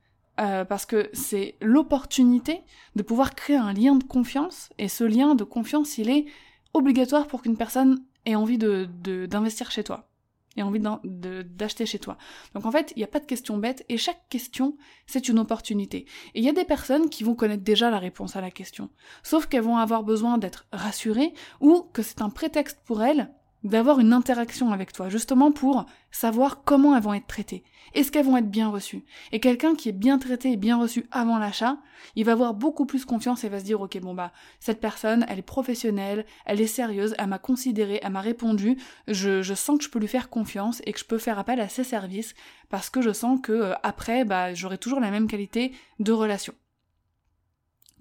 euh, 0.41 0.65
parce 0.65 0.85
que 0.85 1.11
c'est 1.13 1.57
l'opportunité 1.61 2.63
de 2.97 3.03
pouvoir 3.03 3.35
créer 3.35 3.57
un 3.57 3.73
lien 3.73 3.95
de 3.95 4.05
confiance, 4.05 4.71
et 4.79 4.89
ce 4.89 5.05
lien 5.05 5.35
de 5.35 5.45
confiance, 5.45 5.99
il 5.99 6.11
est 6.11 6.27
obligatoire 6.73 7.29
pour 7.29 7.43
qu'une 7.43 7.57
personne 7.57 8.05
ait 8.27 8.35
envie 8.35 8.59
de, 8.59 8.89
d'investir 9.27 9.71
chez 9.71 9.85
toi, 9.85 10.09
ait 10.57 10.63
envie 10.63 10.81
d'acheter 11.05 11.87
chez 11.87 12.01
toi. 12.01 12.19
Donc 12.55 12.67
en 12.67 12.73
fait, 12.73 12.93
il 12.97 12.99
n'y 12.99 13.05
a 13.05 13.09
pas 13.09 13.21
de 13.21 13.27
question 13.27 13.59
bête, 13.59 13.85
et 13.89 13.97
chaque 13.97 14.29
question, 14.29 14.77
c'est 15.07 15.29
une 15.29 15.39
opportunité. 15.39 16.07
Et 16.35 16.41
il 16.41 16.45
y 16.45 16.49
a 16.49 16.53
des 16.53 16.65
personnes 16.65 17.11
qui 17.11 17.23
vont 17.23 17.37
connaître 17.37 17.63
déjà 17.63 17.91
la 17.91 17.99
réponse 17.99 18.35
à 18.35 18.41
la 18.41 18.51
question, 18.51 18.91
sauf 19.23 19.47
qu'elles 19.47 19.63
vont 19.63 19.77
avoir 19.77 20.03
besoin 20.03 20.37
d'être 20.39 20.67
rassurées, 20.73 21.33
ou 21.61 21.83
que 21.93 22.03
c'est 22.03 22.23
un 22.23 22.31
prétexte 22.31 22.81
pour 22.85 23.05
elles 23.05 23.31
d'avoir 23.65 23.99
une 23.99 24.13
interaction 24.13 24.73
avec 24.73 24.93
toi, 24.93 25.09
justement 25.09 25.51
pour 25.51 25.87
savoir 26.11 26.63
comment 26.65 26.95
elles 26.95 27.03
vont 27.03 27.15
être 27.15 27.27
traitées. 27.27 27.65
Est-ce 27.95 28.13
qu'elles 28.13 28.27
vont 28.27 28.37
être 28.37 28.51
bien 28.51 28.69
reçues? 28.69 29.05
Et 29.33 29.41
quelqu'un 29.41 29.75
qui 29.75 29.89
est 29.89 29.93
bien 29.93 30.19
traité 30.19 30.53
et 30.53 30.57
bien 30.57 30.79
reçu 30.79 31.07
avant 31.11 31.39
l'achat, 31.39 31.79
il 32.15 32.25
va 32.25 32.33
avoir 32.33 32.55
beaucoup 32.55 32.87
plus 32.87 33.05
confiance 33.05 33.45
et 33.45 33.49
va 33.49 33.61
se 33.61 33.65
dire, 33.65 33.81
ok, 33.81 33.99
bon 34.01 34.15
bah, 34.15 34.33
cette 34.61 34.81
personne, 34.81 35.25
elle 35.29 35.39
est 35.39 35.43
professionnelle, 35.43 36.27
elle 36.45 36.61
est 36.61 36.67
sérieuse, 36.67 37.15
elle 37.19 37.29
m'a 37.29 37.39
considéré, 37.39 38.01
elle 38.03 38.13
m'a 38.13 38.21
répondu, 38.21 38.77
je, 39.09 39.43
je, 39.43 39.55
sens 39.55 39.79
que 39.79 39.85
je 39.85 39.91
peux 39.91 39.99
lui 39.99 40.09
faire 40.09 40.29
confiance 40.29 40.83
et 40.85 40.93
que 40.93 40.99
je 40.99 41.05
peux 41.05 41.19
faire 41.19 41.39
appel 41.39 41.61
à 41.61 41.69
ses 41.69 41.85
services 41.85 42.35
parce 42.69 42.91
que 42.91 43.01
je 43.01 43.13
sens 43.13 43.41
que 43.43 43.53
euh, 43.53 43.75
après, 43.83 44.25
bah, 44.25 44.55
j'aurai 44.55 44.79
toujours 44.79 45.01
la 45.01 45.11
même 45.11 45.29
qualité 45.29 45.73
de 46.01 46.13
relation. 46.13 46.55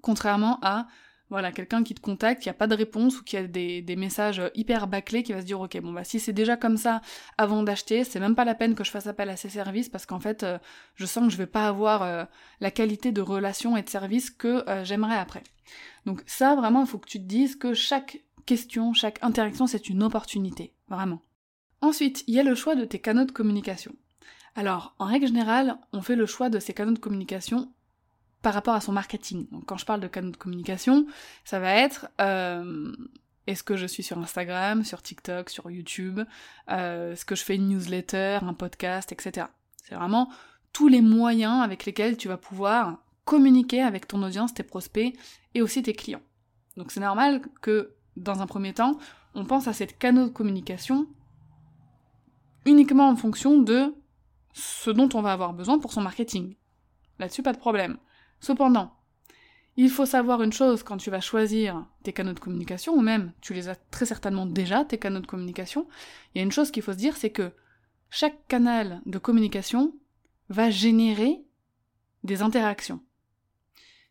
Contrairement 0.02 0.58
à 0.60 0.86
Voilà, 1.34 1.50
quelqu'un 1.50 1.82
qui 1.82 1.96
te 1.96 2.00
contacte, 2.00 2.40
qui 2.40 2.48
a 2.48 2.54
pas 2.54 2.68
de 2.68 2.76
réponse 2.76 3.18
ou 3.18 3.24
qui 3.24 3.36
a 3.36 3.42
des, 3.42 3.96
messages 3.96 4.40
hyper 4.54 4.86
bâclés, 4.86 5.24
qui 5.24 5.32
va 5.32 5.40
se 5.40 5.44
dire 5.44 5.60
ok 5.60 5.80
bon 5.80 5.92
bah 5.92 6.04
si 6.04 6.20
c'est 6.20 6.32
déjà 6.32 6.56
comme 6.56 6.76
ça 6.76 7.00
avant 7.38 7.64
d'acheter, 7.64 8.04
c'est 8.04 8.20
même 8.20 8.36
pas 8.36 8.44
la 8.44 8.54
peine 8.54 8.76
que 8.76 8.84
je 8.84 8.92
fasse 8.92 9.08
appel 9.08 9.28
à 9.28 9.36
ces 9.36 9.48
services 9.48 9.88
parce 9.88 10.06
qu'en 10.06 10.20
fait 10.20 10.44
euh, 10.44 10.58
je 10.94 11.06
sens 11.06 11.24
que 11.24 11.32
je 11.32 11.36
vais 11.36 11.48
pas 11.48 11.66
avoir 11.66 12.04
euh, 12.04 12.24
la 12.60 12.70
qualité 12.70 13.10
de 13.10 13.20
relation 13.20 13.76
et 13.76 13.82
de 13.82 13.88
service 13.88 14.30
que 14.30 14.62
euh, 14.70 14.84
j'aimerais 14.84 15.16
après. 15.16 15.42
Donc 16.06 16.22
ça 16.24 16.54
vraiment 16.54 16.82
il 16.82 16.86
faut 16.86 16.98
que 16.98 17.08
tu 17.08 17.18
te 17.18 17.26
dises 17.26 17.56
que 17.56 17.74
chaque 17.74 18.22
question, 18.46 18.92
chaque 18.92 19.18
interaction 19.20 19.66
c'est 19.66 19.88
une 19.88 20.04
opportunité, 20.04 20.72
vraiment. 20.88 21.20
Ensuite, 21.80 22.22
il 22.28 22.34
y 22.34 22.38
a 22.38 22.44
le 22.44 22.54
choix 22.54 22.76
de 22.76 22.84
tes 22.84 23.00
canaux 23.00 23.24
de 23.24 23.32
communication. 23.32 23.92
Alors, 24.54 24.94
en 25.00 25.06
règle 25.06 25.26
générale, 25.26 25.78
on 25.92 26.00
fait 26.00 26.14
le 26.14 26.26
choix 26.26 26.48
de 26.48 26.60
ces 26.60 26.74
canaux 26.74 26.92
de 26.92 27.00
communication 27.00 27.72
par 28.44 28.52
rapport 28.52 28.74
à 28.74 28.82
son 28.82 28.92
marketing. 28.92 29.48
Donc 29.50 29.64
quand 29.64 29.78
je 29.78 29.86
parle 29.86 30.00
de 30.00 30.06
canaux 30.06 30.30
de 30.30 30.36
communication, 30.36 31.06
ça 31.46 31.58
va 31.58 31.74
être 31.74 32.08
euh, 32.20 32.92
est-ce 33.46 33.64
que 33.64 33.74
je 33.74 33.86
suis 33.86 34.02
sur 34.02 34.18
Instagram, 34.18 34.84
sur 34.84 35.00
TikTok, 35.00 35.48
sur 35.48 35.70
YouTube, 35.70 36.20
euh, 36.70 37.12
est-ce 37.12 37.24
que 37.24 37.34
je 37.34 37.42
fais 37.42 37.56
une 37.56 37.68
newsletter, 37.68 38.40
un 38.42 38.52
podcast, 38.52 39.12
etc. 39.12 39.46
C'est 39.82 39.94
vraiment 39.94 40.30
tous 40.74 40.88
les 40.88 41.00
moyens 41.00 41.62
avec 41.62 41.86
lesquels 41.86 42.18
tu 42.18 42.28
vas 42.28 42.36
pouvoir 42.36 42.98
communiquer 43.24 43.80
avec 43.80 44.06
ton 44.06 44.22
audience, 44.22 44.52
tes 44.52 44.62
prospects 44.62 45.16
et 45.54 45.62
aussi 45.62 45.82
tes 45.82 45.94
clients. 45.94 46.22
Donc 46.76 46.92
c'est 46.92 47.00
normal 47.00 47.40
que 47.62 47.94
dans 48.18 48.42
un 48.42 48.46
premier 48.46 48.74
temps, 48.74 48.98
on 49.34 49.46
pense 49.46 49.68
à 49.68 49.72
cette 49.72 49.98
canaux 49.98 50.26
de 50.26 50.32
communication 50.32 51.06
uniquement 52.66 53.08
en 53.08 53.16
fonction 53.16 53.58
de 53.58 53.94
ce 54.52 54.90
dont 54.90 55.08
on 55.14 55.22
va 55.22 55.32
avoir 55.32 55.54
besoin 55.54 55.78
pour 55.78 55.94
son 55.94 56.02
marketing. 56.02 56.56
Là-dessus, 57.18 57.42
pas 57.42 57.54
de 57.54 57.58
problème. 57.58 57.96
Cependant, 58.40 58.92
il 59.76 59.90
faut 59.90 60.06
savoir 60.06 60.42
une 60.42 60.52
chose 60.52 60.82
quand 60.82 60.98
tu 60.98 61.10
vas 61.10 61.20
choisir 61.20 61.86
tes 62.02 62.12
canaux 62.12 62.32
de 62.32 62.40
communication, 62.40 62.94
ou 62.94 63.00
même 63.00 63.32
tu 63.40 63.54
les 63.54 63.68
as 63.68 63.74
très 63.74 64.06
certainement 64.06 64.46
déjà, 64.46 64.84
tes 64.84 64.98
canaux 64.98 65.20
de 65.20 65.26
communication, 65.26 65.88
il 66.34 66.38
y 66.38 66.40
a 66.40 66.44
une 66.44 66.52
chose 66.52 66.70
qu'il 66.70 66.82
faut 66.82 66.92
se 66.92 66.98
dire, 66.98 67.16
c'est 67.16 67.30
que 67.30 67.52
chaque 68.10 68.46
canal 68.46 69.00
de 69.06 69.18
communication 69.18 69.94
va 70.48 70.70
générer 70.70 71.44
des 72.22 72.42
interactions. 72.42 73.00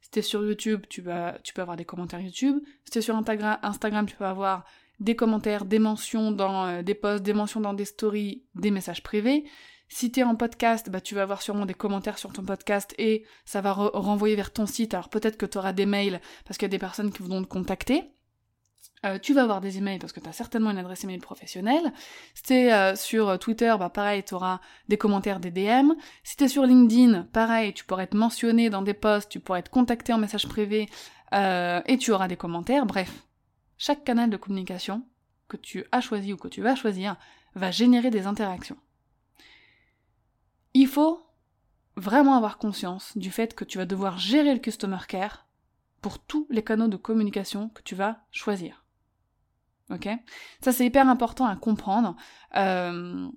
Si 0.02 0.10
t'es 0.12 0.22
sur 0.22 0.44
YouTube, 0.44 0.86
tu, 0.90 1.04
tu 1.44 1.54
peux 1.54 1.62
avoir 1.62 1.78
des 1.78 1.86
commentaires 1.86 2.20
YouTube. 2.20 2.60
Si 2.84 2.92
t'es 2.92 3.02
sur 3.02 3.16
Instagram, 3.16 4.06
tu 4.06 4.16
peux 4.18 4.26
avoir 4.26 4.66
des 5.00 5.16
commentaires, 5.16 5.66
des 5.66 5.80
mentions 5.80 6.32
dans 6.32 6.66
euh, 6.66 6.82
des 6.82 6.94
posts, 6.94 7.24
des 7.24 7.34
mentions 7.34 7.62
dans 7.62 7.74
des 7.74 7.86
stories, 7.86 8.44
des 8.56 8.72
messages 8.72 9.04
privés. 9.04 9.46
Si 9.94 10.12
tu 10.12 10.22
es 10.22 10.24
en 10.24 10.36
podcast, 10.36 10.90
bah, 10.90 11.02
tu 11.02 11.14
vas 11.14 11.22
avoir 11.22 11.44
sûrement 11.44 11.68
des 11.68 11.76
commentaires 11.76 12.18
sur 12.18 12.34
ton 12.34 12.44
podcast 12.44 12.96
et 12.98 13.26
ça 13.46 13.62
va 13.62 13.74
renvoyer 13.74 14.36
vers 14.36 14.52
ton 14.52 14.66
site. 14.66 14.96
Alors 14.96 15.08
peut-être 15.08 15.38
que 15.38 15.46
tu 15.46 15.60
auras 15.60 15.72
des 15.72 15.86
mails 15.86 16.20
parce 16.46 16.58
qu'il 16.58 16.66
y 16.66 16.72
a 16.72 16.76
des 16.76 16.80
personnes 16.80 17.14
qui 17.14 17.22
vont 17.22 17.44
te 17.44 17.48
contacter. 17.48 18.04
Euh, 19.06 19.20
tu 19.20 19.36
vas 19.36 19.44
avoir 19.44 19.62
des 19.62 19.78
emails 19.78 20.00
parce 20.00 20.12
que 20.12 20.20
tu 20.20 20.28
as 20.28 20.34
certainement 20.34 20.72
une 20.72 20.80
adresse 20.80 21.04
email 21.04 21.20
professionnelle. 21.20 21.94
Si 22.34 22.42
t'es 22.42 22.74
euh, 22.74 22.96
sur 22.96 23.38
Twitter, 23.38 23.72
bah 23.78 23.92
pareil, 23.92 24.24
tu 24.24 24.34
auras 24.34 24.62
des 24.88 24.98
commentaires, 24.98 25.40
des 25.40 25.52
DM. 25.52 25.92
Si 26.24 26.38
t'es 26.38 26.48
sur 26.48 26.66
LinkedIn, 26.66 27.28
pareil, 27.32 27.72
tu 27.76 27.86
pourrais 27.86 28.06
être 28.06 28.16
mentionné 28.16 28.72
dans 28.72 28.82
des 28.82 28.96
posts, 28.96 29.30
tu 29.30 29.40
pourrais 29.40 29.60
être 29.60 29.70
contacté 29.70 30.12
en 30.12 30.18
message 30.18 30.48
privé 30.48 30.90
euh, 31.36 31.82
et 31.86 32.00
tu 32.00 32.12
auras 32.12 32.28
des 32.28 32.38
commentaires. 32.38 32.88
Bref, 32.88 33.28
chaque 33.78 34.04
canal 34.04 34.32
de 34.32 34.38
communication 34.38 35.04
que 35.48 35.58
tu 35.58 35.86
as 35.92 36.02
choisi 36.02 36.34
ou 36.34 36.38
que 36.38 36.48
tu 36.48 36.64
vas 36.64 36.74
choisir 36.74 37.16
va 37.54 37.70
générer 37.70 38.10
des 38.10 38.26
interactions. 38.26 38.78
Il 40.74 40.88
faut 40.88 41.26
vraiment 41.96 42.36
avoir 42.36 42.58
conscience 42.58 43.18
du 43.18 43.32
fait 43.32 43.54
que 43.54 43.64
tu 43.64 43.78
vas 43.78 43.86
devoir 43.86 44.18
gérer 44.18 44.54
le 44.54 44.60
customer 44.60 44.98
care 45.08 45.46
pour 46.02 46.20
tous 46.20 46.48
les 46.50 46.64
canaux 46.64 46.88
de 46.88 46.98
communication 46.98 47.70
que 47.70 47.82
tu 47.82 47.96
vas 47.96 48.26
choisir. 48.32 48.84
Ok? 49.90 50.08
Ça 50.62 50.72
c'est 50.72 50.86
hyper 50.86 51.08
important 51.08 51.46
à 51.46 51.56
comprendre. 51.56 52.16
Euh, 52.56 53.28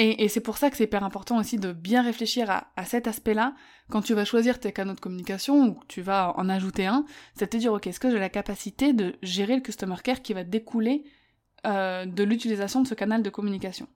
et, 0.00 0.28
c'est 0.28 0.40
pour 0.40 0.58
ça 0.58 0.70
que 0.70 0.76
c'est 0.76 0.84
hyper 0.84 1.02
important 1.02 1.38
aussi 1.38 1.58
de 1.58 1.72
bien 1.72 2.02
réfléchir 2.02 2.48
à, 2.50 2.84
cet 2.84 3.08
aspect-là 3.08 3.56
quand 3.90 4.00
tu 4.00 4.14
vas 4.14 4.24
choisir 4.24 4.60
tes 4.60 4.70
canaux 4.72 4.94
de 4.94 5.00
communication 5.00 5.66
ou 5.66 5.74
que 5.74 5.86
tu 5.88 6.02
vas 6.02 6.34
en 6.36 6.48
ajouter 6.48 6.86
un, 6.86 7.04
c'est 7.34 7.46
de 7.46 7.50
te 7.50 7.56
dire 7.56 7.72
ok, 7.72 7.88
est-ce 7.88 7.98
que 7.98 8.08
j'ai 8.08 8.20
la 8.20 8.28
capacité 8.28 8.92
de 8.92 9.16
gérer 9.22 9.56
le 9.56 9.60
customer 9.60 9.96
care 10.04 10.22
qui 10.22 10.34
va 10.34 10.44
découler 10.44 11.04
euh, 11.66 12.06
de 12.06 12.22
l'utilisation 12.22 12.80
de 12.80 12.86
ce 12.86 12.94
canal 12.94 13.24
de 13.24 13.30
communication? 13.30 13.88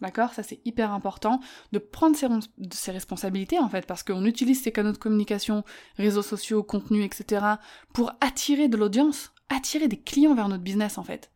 D'accord? 0.00 0.32
Ça, 0.32 0.42
c'est 0.42 0.60
hyper 0.64 0.92
important 0.92 1.40
de 1.72 1.78
prendre 1.78 2.16
ses, 2.16 2.90
responsabilités, 2.90 3.58
en 3.58 3.68
fait, 3.68 3.86
parce 3.86 4.02
qu'on 4.02 4.24
utilise 4.24 4.62
ces 4.62 4.72
canaux 4.72 4.92
de 4.92 4.98
communication, 4.98 5.64
réseaux 5.96 6.22
sociaux, 6.22 6.62
contenus, 6.62 7.04
etc., 7.04 7.44
pour 7.92 8.12
attirer 8.20 8.68
de 8.68 8.76
l'audience, 8.76 9.32
attirer 9.48 9.88
des 9.88 10.00
clients 10.00 10.34
vers 10.34 10.48
notre 10.48 10.62
business, 10.62 10.96
en 10.98 11.04
fait. 11.04 11.30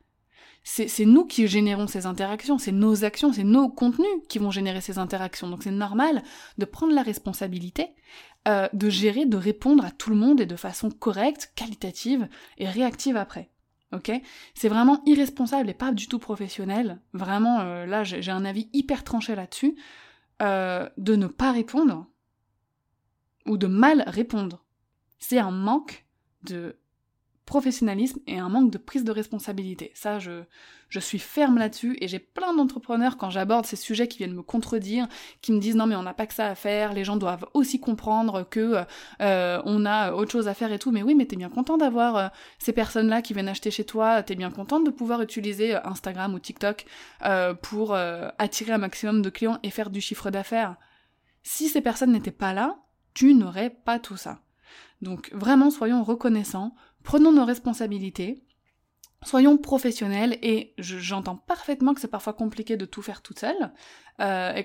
C'est 0.67 1.05
nous 1.05 1.27
qui 1.27 1.47
générons 1.47 1.87
ces 1.87 2.07
interactions, 2.07 2.57
c'est 2.57 2.73
nos 2.73 3.05
actions, 3.05 3.35
c'est 3.35 3.45
nos 3.45 3.69
contenus 3.69 4.09
qui 4.31 4.39
vont 4.39 4.51
générer 4.51 4.81
ces 4.81 4.99
interactions. 4.99 5.51
Donc 5.51 5.63
c'est 5.63 5.71
normal 5.71 6.23
de 6.57 6.65
prendre 6.65 6.95
la 6.95 7.03
responsabilité 7.03 7.91
euh, 8.49 8.67
de 8.73 8.89
gérer, 8.89 9.27
de 9.27 9.37
répondre 9.37 9.85
à 9.85 9.91
tout 9.91 10.09
le 10.09 10.17
monde 10.17 10.41
et 10.41 10.47
de 10.47 10.57
façon 10.57 10.91
correcte, 10.91 11.53
qualitative 11.55 12.29
et 12.57 12.67
réactive 12.67 13.19
après 13.19 13.51
ok? 13.93 14.13
C'est 14.55 14.69
vraiment 14.69 15.03
irresponsable 15.07 15.71
et 15.71 15.75
pas 15.75 15.93
du 15.93 16.09
tout 16.09 16.19
professionnel. 16.19 17.01
Vraiment, 17.13 17.61
euh, 17.61 17.87
là, 17.87 18.05
j'ai 18.05 18.31
un 18.31 18.45
avis 18.45 18.69
hyper 18.73 19.05
tranché 19.05 19.35
là-dessus, 19.35 19.77
euh, 20.43 20.89
de 20.97 21.17
ne 21.17 21.27
pas 21.27 21.53
répondre 21.53 22.07
ou 23.47 23.57
de 23.57 23.67
mal 23.67 24.05
répondre. 24.07 24.65
C'est 25.19 25.39
un 25.39 25.51
manque 25.51 26.07
de 26.43 26.77
professionnalisme 27.47 28.21
et 28.27 28.39
un 28.39 28.49
manque 28.49 28.71
de 28.71 28.79
prise 28.79 29.05
de 29.05 29.13
responsabilité. 29.13 29.93
Ça, 29.95 30.19
je, 30.19 30.45
je 30.89 31.01
suis 31.01 31.19
ferme 31.19 31.59
là-dessus 31.59 31.97
et 32.01 32.09
j'ai 32.09 32.19
plein 32.19 32.55
d'entrepreneurs 32.55 33.17
quand 33.17 33.29
j'aborde 33.29 33.67
ces 33.67 33.77
sujets 33.77 34.09
qui 34.09 34.19
viennent 34.19 34.35
me 34.35 34.43
contredire, 34.43 35.09
qui 35.43 35.53
me 35.53 35.59
disent 35.59 35.77
non 35.77 35.87
mais 35.87 35.97
on 35.97 36.03
n'a 36.03 36.15
pas 36.15 36.27
que 36.27 36.35
ça 36.35 36.47
à 36.47 36.55
faire, 36.55 36.93
les 36.93 37.05
gens 37.05 37.17
doivent 37.17 37.47
aussi 37.53 37.81
comprendre 37.81 38.47
que 38.49 38.85
euh, 39.21 39.63
on 39.65 39.85
a 39.85 40.13
autre 40.13 40.33
chose 40.33 40.49
à 40.49 40.55
faire 40.55 40.73
et 40.73 40.79
tout. 40.79 40.91
Mais 40.91 41.03
oui, 41.03 41.15
mais 41.15 41.27
t'es 41.27 41.37
bien 41.37 41.51
content 41.51 41.77
d'avoir 41.77 42.17
euh, 42.17 42.29
ces 42.59 42.73
personnes-là 42.73 43.23
qui 43.23 43.35
viennent 43.35 43.49
acheter 43.49 43.71
chez 43.71 43.85
toi, 43.85 44.23
t'es 44.23 44.37
bien 44.37 44.51
contente 44.51 44.85
de 44.85 44.91
pouvoir 44.91 45.21
utiliser 45.21 45.75
euh, 45.75 45.81
Instagram 45.85 46.35
ou 46.35 46.39
TikTok 46.39 46.87
pour 47.63 47.95
attirer 47.95 48.73
un 48.73 48.79
maximum 48.79 49.23
de 49.23 49.31
clients 49.31 49.59
et 49.63 49.71
faire 49.71 49.91
du 49.91 50.01
chiffre 50.01 50.31
d'affaires. 50.31 50.77
Si 51.43 51.69
ces 51.69 51.81
personnes 51.81 52.13
n'étaient 52.13 52.31
pas 52.31 52.53
là, 52.53 52.79
tu 53.15 53.35
n'aurais 53.35 53.71
pas 53.71 53.99
tout 53.99 54.17
ça. 54.17 54.41
Donc 55.03 55.31
vraiment, 55.33 55.71
soyons 55.71 56.03
reconnaissants, 56.03 56.75
prenons 57.05 57.33
nos 57.33 57.45
responsabilités, 57.45 58.43
soyons 59.25 59.57
professionnels 59.57 60.39
et 60.43 60.75
j'entends 60.79 61.37
parfaitement 61.37 61.95
que 61.95 62.01
c'est 62.01 62.09
parfois 62.09 62.33
compliqué 62.33 62.77
de 62.77 62.85
tout 62.85 63.03
faire 63.03 63.23
toute 63.23 63.39
seule 63.39 63.73
euh, 64.21 64.53
et 64.55 64.65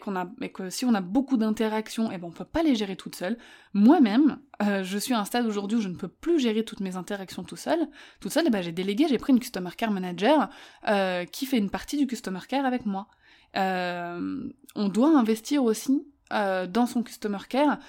que 0.50 0.69
si 0.69 0.86
on 0.86 0.93
a 0.93 1.01
beaucoup 1.01 1.38
d'interactions, 1.38 2.12
et 2.12 2.15
eh 2.15 2.17
ben 2.17 2.27
on 2.27 2.31
peut 2.31 2.46
pas 2.46 2.63
les 2.63 2.75
gérer 2.75 2.96
toute 2.96 3.15
seule. 3.15 3.38
Moi-même, 3.74 4.39
euh, 4.62 4.84
je 4.84 4.98
suis 4.98 5.13
à 5.13 5.19
un 5.19 5.25
stade 5.25 5.46
aujourd'hui 5.46 5.77
où 5.77 5.81
je 5.81 5.88
ne 5.88 5.96
peux 5.96 6.08
plus 6.08 6.39
gérer 6.39 6.63
toutes 6.63 6.81
mes 6.81 6.96
interactions 6.96 7.43
tout 7.43 7.55
seul. 7.55 7.88
Toute 8.19 8.31
seule, 8.31 8.48
et 8.48 8.50
ben 8.50 8.62
j'ai 8.62 8.72
délégué, 8.72 9.08
j'ai 9.08 9.17
pris 9.17 9.34
une 9.34 9.39
customer 9.39 9.72
care 9.77 9.91
manager 9.91 10.50
euh, 10.88 11.25
qui 11.25 11.46
fait 11.46 11.58
une 11.58 11.69
partie 11.69 11.98
du 11.98 12.08
customer 12.08 12.41
care 12.48 12.65
avec 12.65 12.86
moi. 12.86 13.08
on 13.55 14.89
doit 14.89 15.17
investir 15.17 15.63
aussi 15.63 16.05
dans 16.31 16.86
son 16.86 17.01
customer 17.01 17.39
care 17.50 17.79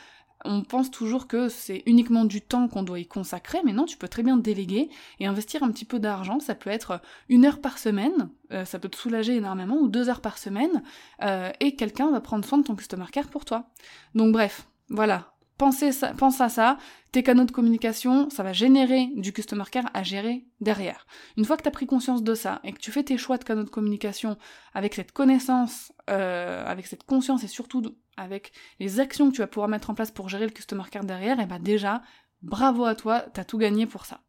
on 0.44 0.62
pense 0.62 0.90
toujours 0.90 1.26
que 1.26 1.48
c'est 1.48 1.82
uniquement 1.86 2.24
du 2.24 2.40
temps 2.40 2.68
qu'on 2.68 2.82
doit 2.82 2.98
y 2.98 3.06
consacrer, 3.06 3.58
mais 3.64 3.72
non, 3.72 3.84
tu 3.84 3.96
peux 3.96 4.08
très 4.08 4.22
bien 4.22 4.36
déléguer 4.36 4.88
et 5.18 5.26
investir 5.26 5.62
un 5.62 5.70
petit 5.70 5.84
peu 5.84 5.98
d'argent. 5.98 6.40
Ça 6.40 6.54
peut 6.54 6.70
être 6.70 7.00
une 7.28 7.44
heure 7.44 7.60
par 7.60 7.78
semaine, 7.78 8.30
euh, 8.52 8.64
ça 8.64 8.78
peut 8.78 8.88
te 8.88 8.96
soulager 8.96 9.36
énormément, 9.36 9.76
ou 9.76 9.88
deux 9.88 10.08
heures 10.08 10.20
par 10.20 10.38
semaine, 10.38 10.82
euh, 11.22 11.50
et 11.60 11.76
quelqu'un 11.76 12.10
va 12.10 12.20
prendre 12.20 12.44
soin 12.44 12.58
de 12.58 12.64
ton 12.64 12.76
customer 12.76 13.06
care 13.12 13.28
pour 13.28 13.44
toi. 13.44 13.70
Donc 14.14 14.32
bref, 14.32 14.66
voilà. 14.88 15.34
Pensez 15.60 15.90
pense 16.16 16.40
à 16.40 16.48
ça, 16.48 16.78
tes 17.12 17.22
canaux 17.22 17.44
de 17.44 17.50
communication, 17.50 18.30
ça 18.30 18.42
va 18.42 18.54
générer 18.54 19.10
du 19.14 19.30
customer 19.34 19.64
care 19.70 19.90
à 19.92 20.02
gérer 20.02 20.46
derrière. 20.62 21.06
Une 21.36 21.44
fois 21.44 21.58
que 21.58 21.62
tu 21.62 21.68
as 21.68 21.70
pris 21.70 21.86
conscience 21.86 22.22
de 22.22 22.34
ça 22.34 22.60
et 22.64 22.72
que 22.72 22.78
tu 22.78 22.90
fais 22.90 23.02
tes 23.02 23.18
choix 23.18 23.36
de 23.36 23.44
canaux 23.44 23.62
de 23.62 23.68
communication 23.68 24.38
avec 24.72 24.94
cette 24.94 25.12
connaissance, 25.12 25.92
euh, 26.08 26.64
avec 26.64 26.86
cette 26.86 27.02
conscience 27.02 27.44
et 27.44 27.46
surtout 27.46 27.82
avec 28.16 28.52
les 28.78 29.00
actions 29.00 29.28
que 29.28 29.34
tu 29.34 29.42
vas 29.42 29.48
pouvoir 29.48 29.68
mettre 29.68 29.90
en 29.90 29.94
place 29.94 30.10
pour 30.10 30.30
gérer 30.30 30.46
le 30.46 30.50
customer 30.50 30.84
care 30.90 31.04
derrière, 31.04 31.38
et 31.40 31.44
bah 31.44 31.58
déjà, 31.58 32.00
bravo 32.40 32.86
à 32.86 32.94
toi, 32.94 33.20
t'as 33.20 33.44
tout 33.44 33.58
gagné 33.58 33.84
pour 33.84 34.06
ça. 34.06 34.22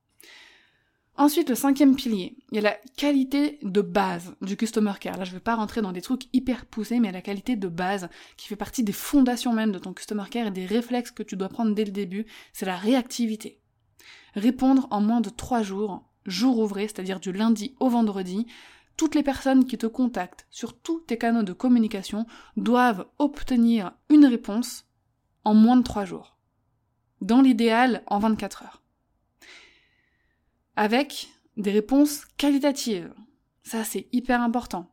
Ensuite, 1.17 1.49
le 1.49 1.55
cinquième 1.55 1.95
pilier, 1.95 2.37
il 2.51 2.55
y 2.55 2.59
a 2.59 2.61
la 2.61 2.77
qualité 2.95 3.59
de 3.61 3.81
base 3.81 4.35
du 4.41 4.57
customer 4.57 4.93
care. 4.99 5.17
Là, 5.17 5.25
je 5.25 5.33
vais 5.33 5.39
pas 5.39 5.55
rentrer 5.55 5.81
dans 5.81 5.91
des 5.91 6.01
trucs 6.01 6.27
hyper 6.33 6.65
poussés, 6.65 6.99
mais 6.99 7.11
la 7.11 7.21
qualité 7.21 7.55
de 7.55 7.67
base 7.67 8.09
qui 8.37 8.47
fait 8.47 8.55
partie 8.55 8.83
des 8.83 8.93
fondations 8.93 9.53
même 9.53 9.71
de 9.71 9.79
ton 9.79 9.93
customer 9.93 10.23
care 10.31 10.47
et 10.47 10.51
des 10.51 10.65
réflexes 10.65 11.11
que 11.11 11.23
tu 11.23 11.35
dois 11.35 11.49
prendre 11.49 11.75
dès 11.75 11.85
le 11.85 11.91
début, 11.91 12.25
c'est 12.53 12.65
la 12.65 12.77
réactivité. 12.77 13.59
Répondre 14.35 14.87
en 14.89 15.01
moins 15.01 15.21
de 15.21 15.29
trois 15.29 15.61
jours, 15.61 16.09
jour 16.25 16.59
ouvré, 16.59 16.87
c'est-à-dire 16.87 17.19
du 17.19 17.33
lundi 17.33 17.75
au 17.79 17.89
vendredi, 17.89 18.47
toutes 18.97 19.15
les 19.15 19.23
personnes 19.23 19.65
qui 19.65 19.77
te 19.77 19.87
contactent 19.87 20.45
sur 20.49 20.77
tous 20.77 21.01
tes 21.01 21.17
canaux 21.17 21.43
de 21.43 21.53
communication 21.53 22.25
doivent 22.55 23.07
obtenir 23.19 23.91
une 24.09 24.25
réponse 24.25 24.85
en 25.43 25.53
moins 25.53 25.77
de 25.77 25.83
3 25.83 26.05
jours. 26.05 26.37
Dans 27.19 27.41
l'idéal, 27.41 28.03
en 28.07 28.19
24 28.19 28.63
heures. 28.63 28.81
Avec 30.75 31.29
des 31.57 31.71
réponses 31.71 32.25
qualitatives. 32.37 33.13
Ça, 33.63 33.83
c'est 33.83 34.07
hyper 34.11 34.41
important. 34.41 34.91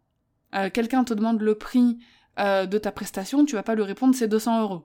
Euh, 0.54 0.70
quelqu'un 0.70 1.04
te 1.04 1.14
demande 1.14 1.40
le 1.40 1.54
prix 1.54 1.98
euh, 2.38 2.66
de 2.66 2.78
ta 2.78 2.92
prestation, 2.92 3.44
tu 3.44 3.54
vas 3.54 3.62
pas 3.62 3.74
lui 3.74 3.82
répondre 3.82 4.14
c'est 4.14 4.28
200 4.28 4.62
euros. 4.62 4.84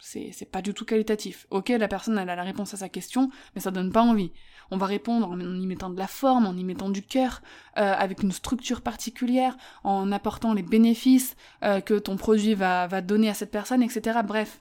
C'est 0.00 0.50
pas 0.52 0.62
du 0.62 0.74
tout 0.74 0.84
qualitatif. 0.84 1.48
Ok, 1.50 1.70
la 1.70 1.88
personne 1.88 2.16
elle 2.18 2.30
a 2.30 2.36
la 2.36 2.44
réponse 2.44 2.72
à 2.72 2.76
sa 2.76 2.88
question, 2.88 3.30
mais 3.54 3.60
ça 3.60 3.72
donne 3.72 3.90
pas 3.90 4.02
envie. 4.02 4.30
On 4.70 4.76
va 4.76 4.86
répondre 4.86 5.28
en 5.28 5.40
y 5.40 5.66
mettant 5.66 5.90
de 5.90 5.98
la 5.98 6.06
forme, 6.06 6.46
en 6.46 6.56
y 6.56 6.62
mettant 6.62 6.88
du 6.88 7.02
cœur, 7.02 7.42
euh, 7.78 7.94
avec 7.94 8.22
une 8.22 8.30
structure 8.30 8.82
particulière, 8.82 9.56
en 9.82 10.12
apportant 10.12 10.54
les 10.54 10.62
bénéfices 10.62 11.34
que 11.62 11.98
ton 11.98 12.16
produit 12.16 12.54
va, 12.54 12.86
va 12.86 13.00
donner 13.00 13.28
à 13.28 13.34
cette 13.34 13.50
personne, 13.50 13.82
etc. 13.82 14.20
Bref, 14.24 14.60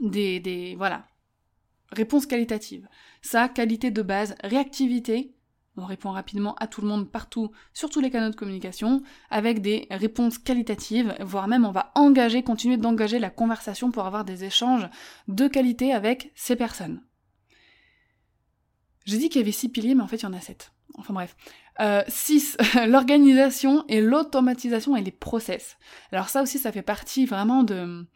des, 0.00 0.38
des 0.38 0.76
voilà, 0.76 1.06
réponse 1.92 2.26
qualitative. 2.26 2.88
Ça, 3.22 3.48
qualité 3.48 3.90
de 3.90 4.02
base, 4.02 4.34
réactivité, 4.42 5.36
on 5.76 5.84
répond 5.84 6.10
rapidement 6.10 6.54
à 6.56 6.66
tout 6.66 6.80
le 6.80 6.88
monde 6.88 7.10
partout, 7.10 7.50
sur 7.74 7.90
tous 7.90 8.00
les 8.00 8.10
canaux 8.10 8.30
de 8.30 8.36
communication, 8.36 9.02
avec 9.30 9.60
des 9.60 9.86
réponses 9.90 10.38
qualitatives, 10.38 11.14
voire 11.20 11.48
même 11.48 11.66
on 11.66 11.70
va 11.70 11.92
engager, 11.94 12.42
continuer 12.42 12.76
d'engager 12.76 13.18
la 13.18 13.30
conversation 13.30 13.90
pour 13.90 14.06
avoir 14.06 14.24
des 14.24 14.44
échanges 14.44 14.88
de 15.28 15.48
qualité 15.48 15.92
avec 15.92 16.32
ces 16.34 16.56
personnes. 16.56 17.02
J'ai 19.04 19.18
dit 19.18 19.28
qu'il 19.28 19.40
y 19.40 19.44
avait 19.44 19.52
six 19.52 19.68
piliers, 19.68 19.94
mais 19.94 20.02
en 20.02 20.08
fait 20.08 20.16
il 20.16 20.24
y 20.24 20.26
en 20.26 20.32
a 20.32 20.40
sept. 20.40 20.72
Enfin 20.94 21.14
bref. 21.14 21.36
6. 22.08 22.56
Euh, 22.76 22.86
l'organisation 22.86 23.84
et 23.88 24.00
l'automatisation 24.00 24.96
et 24.96 25.02
les 25.02 25.10
process. 25.10 25.76
Alors 26.10 26.30
ça 26.30 26.42
aussi, 26.42 26.58
ça 26.58 26.72
fait 26.72 26.82
partie 26.82 27.26
vraiment 27.26 27.62
de, 27.64 28.06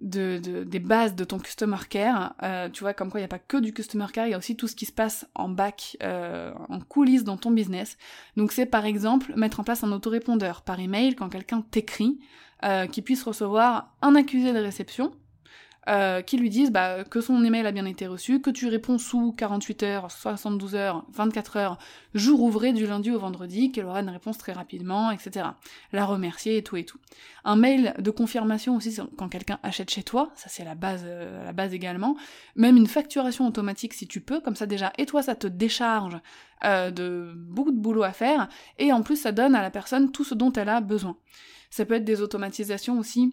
de, 0.00 0.64
des 0.64 0.78
bases 0.78 1.14
de 1.14 1.24
ton 1.24 1.38
customer 1.38 1.78
care. 1.88 2.34
Euh, 2.42 2.68
tu 2.68 2.80
vois, 2.80 2.94
comme 2.94 3.10
quoi 3.10 3.20
il 3.20 3.22
n'y 3.22 3.26
a 3.26 3.28
pas 3.28 3.38
que 3.38 3.56
du 3.56 3.72
customer 3.72 4.06
care, 4.12 4.26
il 4.26 4.30
y 4.30 4.34
a 4.34 4.38
aussi 4.38 4.56
tout 4.56 4.68
ce 4.68 4.76
qui 4.76 4.86
se 4.86 4.92
passe 4.92 5.26
en 5.34 5.48
back, 5.48 5.96
euh, 6.02 6.52
en 6.68 6.80
coulisses 6.80 7.24
dans 7.24 7.36
ton 7.36 7.50
business. 7.50 7.96
Donc 8.36 8.52
c'est 8.52 8.66
par 8.66 8.84
exemple 8.84 9.32
mettre 9.36 9.60
en 9.60 9.64
place 9.64 9.84
un 9.84 9.92
autorépondeur 9.92 10.62
par 10.62 10.78
email 10.80 11.14
quand 11.14 11.28
quelqu'un 11.28 11.62
t'écrit, 11.62 12.20
euh, 12.64 12.86
qui 12.86 13.02
puisse 13.02 13.22
recevoir 13.22 13.94
un 14.02 14.14
accusé 14.14 14.52
de 14.52 14.58
réception 14.58 15.12
euh, 15.88 16.20
qui 16.20 16.36
lui 16.36 16.50
disent 16.50 16.70
bah, 16.70 17.04
que 17.04 17.20
son 17.22 17.42
email 17.42 17.66
a 17.66 17.72
bien 17.72 17.86
été 17.86 18.06
reçu, 18.06 18.40
que 18.40 18.50
tu 18.50 18.68
réponds 18.68 18.98
sous 18.98 19.32
48 19.32 19.82
heures, 19.84 20.10
72 20.10 20.74
heures, 20.74 21.06
24 21.12 21.56
heures, 21.56 21.78
jour 22.12 22.42
ouvré 22.42 22.74
du 22.74 22.86
lundi 22.86 23.10
au 23.10 23.18
vendredi, 23.18 23.72
qu'elle 23.72 23.86
aura 23.86 24.00
une 24.00 24.10
réponse 24.10 24.36
très 24.36 24.52
rapidement, 24.52 25.10
etc. 25.10 25.46
La 25.92 26.04
remercier 26.04 26.58
et 26.58 26.62
tout 26.62 26.76
et 26.76 26.84
tout. 26.84 26.98
Un 27.44 27.56
mail 27.56 27.94
de 27.98 28.10
confirmation 28.10 28.76
aussi 28.76 28.98
quand 29.16 29.28
quelqu'un 29.30 29.58
achète 29.62 29.88
chez 29.88 30.02
toi, 30.02 30.30
ça 30.34 30.50
c'est 30.50 30.64
la 30.64 30.74
base, 30.74 31.04
euh, 31.06 31.44
la 31.44 31.52
base 31.54 31.72
également. 31.72 32.16
Même 32.54 32.76
une 32.76 32.86
facturation 32.86 33.46
automatique 33.46 33.94
si 33.94 34.06
tu 34.06 34.20
peux, 34.20 34.40
comme 34.40 34.56
ça 34.56 34.66
déjà, 34.66 34.92
et 34.98 35.06
toi 35.06 35.22
ça 35.22 35.34
te 35.34 35.46
décharge 35.46 36.18
euh, 36.64 36.90
de 36.90 37.32
beaucoup 37.34 37.72
de 37.72 37.80
boulot 37.80 38.02
à 38.02 38.12
faire, 38.12 38.48
et 38.78 38.92
en 38.92 39.02
plus 39.02 39.16
ça 39.16 39.32
donne 39.32 39.54
à 39.54 39.62
la 39.62 39.70
personne 39.70 40.12
tout 40.12 40.24
ce 40.24 40.34
dont 40.34 40.52
elle 40.52 40.68
a 40.68 40.82
besoin. 40.82 41.16
Ça 41.70 41.84
peut 41.86 41.94
être 41.94 42.04
des 42.04 42.20
automatisations 42.20 42.98
aussi 42.98 43.32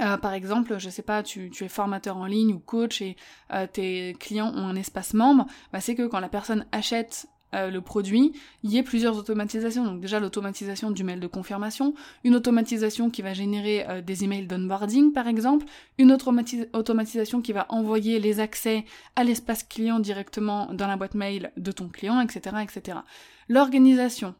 euh, 0.00 0.16
par 0.16 0.32
exemple, 0.32 0.78
je 0.78 0.88
sais 0.88 1.02
pas, 1.02 1.22
tu, 1.22 1.50
es 1.60 1.68
formateur 1.68 2.16
en 2.16 2.26
ligne 2.26 2.52
ou 2.52 2.58
coach 2.58 3.02
et 3.02 3.16
euh, 3.52 3.66
tes 3.66 4.14
clients 4.18 4.52
ont 4.54 4.66
un 4.66 4.76
espace 4.76 5.14
membre, 5.14 5.46
bah 5.72 5.80
c'est 5.80 5.94
que 5.94 6.06
quand 6.06 6.20
la 6.20 6.28
personne 6.28 6.66
achète 6.72 7.26
euh, 7.54 7.70
le 7.70 7.80
produit, 7.80 8.32
il 8.62 8.70
y 8.70 8.78
ait 8.78 8.82
plusieurs 8.82 9.16
automatisations. 9.16 9.84
Donc 9.84 10.00
déjà 10.00 10.20
l'automatisation 10.20 10.90
du 10.90 11.02
mail 11.02 11.18
de 11.18 11.26
confirmation, 11.26 11.94
une 12.22 12.36
automatisation 12.36 13.10
qui 13.10 13.22
va 13.22 13.32
générer 13.32 14.02
des 14.02 14.24
emails 14.24 14.46
d'onboarding 14.46 15.12
par 15.12 15.26
exemple, 15.26 15.66
une 15.96 16.12
autre 16.12 16.32
automatisation 16.74 17.40
qui 17.40 17.52
va 17.52 17.66
envoyer 17.70 18.20
les 18.20 18.38
accès 18.38 18.84
à 19.16 19.24
l'espace 19.24 19.64
client 19.64 19.98
directement 19.98 20.72
dans 20.72 20.86
la 20.86 20.96
boîte 20.96 21.14
mail 21.14 21.50
de 21.56 21.72
ton 21.72 21.88
client, 21.88 22.20
etc. 22.20 22.56
etc. 22.62 22.98
L'organisation, 23.48 24.34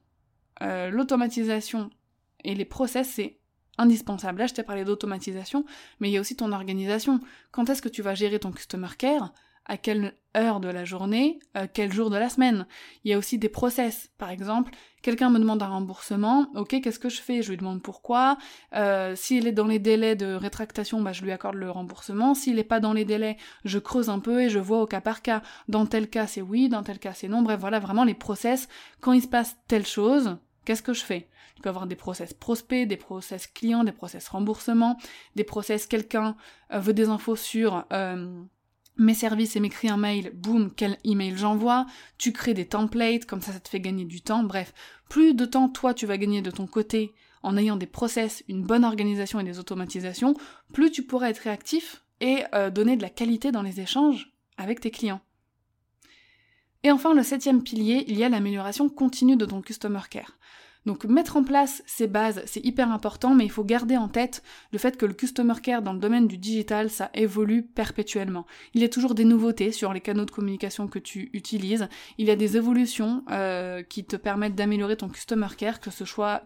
l'automatisation 0.60 1.90
et 2.44 2.54
les 2.54 2.66
process, 2.66 3.08
c'est 3.08 3.38
indispensable. 3.78 4.40
Là, 4.40 4.46
je 4.46 4.54
t'ai 4.54 4.62
parlé 4.62 4.84
d'automatisation, 4.84 5.64
mais 6.00 6.10
il 6.10 6.12
y 6.12 6.18
a 6.18 6.20
aussi 6.20 6.36
ton 6.36 6.52
organisation. 6.52 7.20
Quand 7.52 7.70
est-ce 7.70 7.82
que 7.82 7.88
tu 7.88 8.02
vas 8.02 8.14
gérer 8.14 8.38
ton 8.38 8.52
customer 8.52 8.88
care? 8.98 9.32
À 9.70 9.76
quelle 9.76 10.14
heure 10.34 10.60
de 10.60 10.68
la 10.68 10.86
journée, 10.86 11.40
euh, 11.54 11.66
quel 11.70 11.92
jour 11.92 12.08
de 12.08 12.16
la 12.16 12.30
semaine? 12.30 12.66
Il 13.04 13.10
y 13.10 13.14
a 13.14 13.18
aussi 13.18 13.36
des 13.36 13.50
process. 13.50 14.08
Par 14.16 14.30
exemple, 14.30 14.72
quelqu'un 15.02 15.28
me 15.28 15.38
demande 15.38 15.62
un 15.62 15.68
remboursement, 15.68 16.46
ok, 16.54 16.80
qu'est-ce 16.80 16.98
que 16.98 17.10
je 17.10 17.20
fais? 17.20 17.42
Je 17.42 17.50
lui 17.50 17.58
demande 17.58 17.82
pourquoi. 17.82 18.38
Euh, 18.74 19.14
S'il 19.14 19.46
est 19.46 19.52
dans 19.52 19.66
les 19.66 19.78
délais 19.78 20.16
de 20.16 20.32
rétractation, 20.32 21.02
bah, 21.02 21.12
je 21.12 21.22
lui 21.22 21.32
accorde 21.32 21.56
le 21.56 21.70
remboursement. 21.70 22.34
S'il 22.34 22.54
n'est 22.54 22.64
pas 22.64 22.80
dans 22.80 22.94
les 22.94 23.04
délais, 23.04 23.36
je 23.66 23.78
creuse 23.78 24.08
un 24.08 24.20
peu 24.20 24.40
et 24.40 24.48
je 24.48 24.58
vois 24.58 24.80
au 24.80 24.86
cas 24.86 25.02
par 25.02 25.20
cas. 25.20 25.42
Dans 25.68 25.84
tel 25.84 26.08
cas, 26.08 26.26
c'est 26.26 26.40
oui, 26.40 26.70
dans 26.70 26.82
tel 26.82 26.98
cas, 26.98 27.12
c'est 27.12 27.28
non. 27.28 27.42
Bref, 27.42 27.60
voilà 27.60 27.78
vraiment 27.78 28.04
les 28.04 28.14
process. 28.14 28.68
Quand 29.02 29.12
il 29.12 29.20
se 29.20 29.28
passe 29.28 29.58
telle 29.68 29.86
chose, 29.86 30.38
qu'est-ce 30.64 30.82
que 30.82 30.94
je 30.94 31.04
fais? 31.04 31.28
Tu 31.58 31.62
peux 31.62 31.70
avoir 31.70 31.88
des 31.88 31.96
process 31.96 32.34
prospects, 32.34 32.86
des 32.86 32.96
process 32.96 33.48
clients, 33.48 33.82
des 33.82 33.90
process 33.90 34.28
remboursement, 34.28 34.96
des 35.34 35.42
process 35.42 35.88
quelqu'un 35.88 36.36
euh, 36.72 36.78
veut 36.78 36.94
des 36.94 37.08
infos 37.08 37.34
sur 37.34 37.84
euh, 37.92 38.40
mes 38.96 39.14
services 39.14 39.56
et 39.56 39.60
m'écrit 39.60 39.88
un 39.88 39.96
mail, 39.96 40.30
boum, 40.36 40.72
quel 40.72 40.98
email 41.02 41.36
j'envoie, 41.36 41.86
tu 42.16 42.32
crées 42.32 42.54
des 42.54 42.68
templates, 42.68 43.24
comme 43.24 43.40
ça 43.40 43.50
ça 43.50 43.58
te 43.58 43.68
fait 43.68 43.80
gagner 43.80 44.04
du 44.04 44.20
temps, 44.20 44.44
bref, 44.44 44.72
plus 45.08 45.34
de 45.34 45.44
temps 45.46 45.68
toi 45.68 45.94
tu 45.94 46.06
vas 46.06 46.16
gagner 46.16 46.42
de 46.42 46.52
ton 46.52 46.68
côté 46.68 47.12
en 47.42 47.56
ayant 47.56 47.74
des 47.74 47.86
process, 47.86 48.44
une 48.46 48.62
bonne 48.62 48.84
organisation 48.84 49.40
et 49.40 49.44
des 49.44 49.58
automatisations, 49.58 50.34
plus 50.72 50.92
tu 50.92 51.02
pourras 51.02 51.30
être 51.30 51.38
réactif 51.38 52.04
et 52.20 52.44
euh, 52.54 52.70
donner 52.70 52.96
de 52.96 53.02
la 53.02 53.10
qualité 53.10 53.50
dans 53.50 53.62
les 53.62 53.80
échanges 53.80 54.32
avec 54.58 54.78
tes 54.78 54.92
clients. 54.92 55.22
Et 56.84 56.92
enfin, 56.92 57.14
le 57.14 57.24
septième 57.24 57.64
pilier, 57.64 58.04
il 58.06 58.16
y 58.16 58.22
a 58.22 58.28
l'amélioration 58.28 58.88
continue 58.88 59.36
de 59.36 59.44
ton 59.44 59.60
customer 59.60 60.02
care. 60.08 60.38
Donc 60.88 61.04
mettre 61.04 61.36
en 61.36 61.44
place 61.44 61.82
ces 61.84 62.06
bases, 62.06 62.40
c'est 62.46 62.64
hyper 62.64 62.90
important, 62.90 63.34
mais 63.34 63.44
il 63.44 63.50
faut 63.50 63.62
garder 63.62 63.98
en 63.98 64.08
tête 64.08 64.42
le 64.72 64.78
fait 64.78 64.96
que 64.96 65.04
le 65.04 65.12
customer 65.12 65.52
care 65.62 65.82
dans 65.82 65.92
le 65.92 65.98
domaine 65.98 66.26
du 66.26 66.38
digital, 66.38 66.88
ça 66.88 67.10
évolue 67.12 67.62
perpétuellement. 67.62 68.46
Il 68.72 68.80
y 68.80 68.84
a 68.84 68.88
toujours 68.88 69.14
des 69.14 69.26
nouveautés 69.26 69.70
sur 69.70 69.92
les 69.92 70.00
canaux 70.00 70.24
de 70.24 70.30
communication 70.30 70.88
que 70.88 70.98
tu 70.98 71.28
utilises, 71.34 71.90
il 72.16 72.26
y 72.26 72.30
a 72.30 72.36
des 72.36 72.56
évolutions 72.56 73.22
euh, 73.30 73.82
qui 73.82 74.06
te 74.06 74.16
permettent 74.16 74.54
d'améliorer 74.54 74.96
ton 74.96 75.10
customer 75.10 75.48
care, 75.58 75.78
que 75.78 75.90
ce 75.90 76.06
soit, 76.06 76.42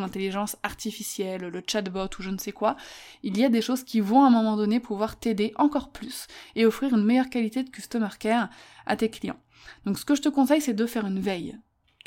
l'intelligence 0.00 0.56
artificielle, 0.62 1.42
le 1.42 1.62
chatbot 1.66 2.08
ou 2.18 2.22
je 2.22 2.30
ne 2.30 2.38
sais 2.38 2.52
quoi. 2.52 2.74
Il 3.22 3.36
y 3.36 3.44
a 3.44 3.50
des 3.50 3.60
choses 3.60 3.84
qui 3.84 4.00
vont 4.00 4.24
à 4.24 4.28
un 4.28 4.30
moment 4.30 4.56
donné 4.56 4.80
pouvoir 4.80 5.18
t'aider 5.18 5.52
encore 5.56 5.90
plus 5.90 6.26
et 6.56 6.64
offrir 6.64 6.96
une 6.96 7.04
meilleure 7.04 7.28
qualité 7.28 7.62
de 7.64 7.68
customer 7.68 8.08
care 8.18 8.48
à 8.86 8.96
tes 8.96 9.10
clients. 9.10 9.38
Donc 9.84 9.98
ce 9.98 10.06
que 10.06 10.14
je 10.14 10.22
te 10.22 10.30
conseille, 10.30 10.62
c'est 10.62 10.72
de 10.72 10.86
faire 10.86 11.06
une 11.06 11.20
veille 11.20 11.58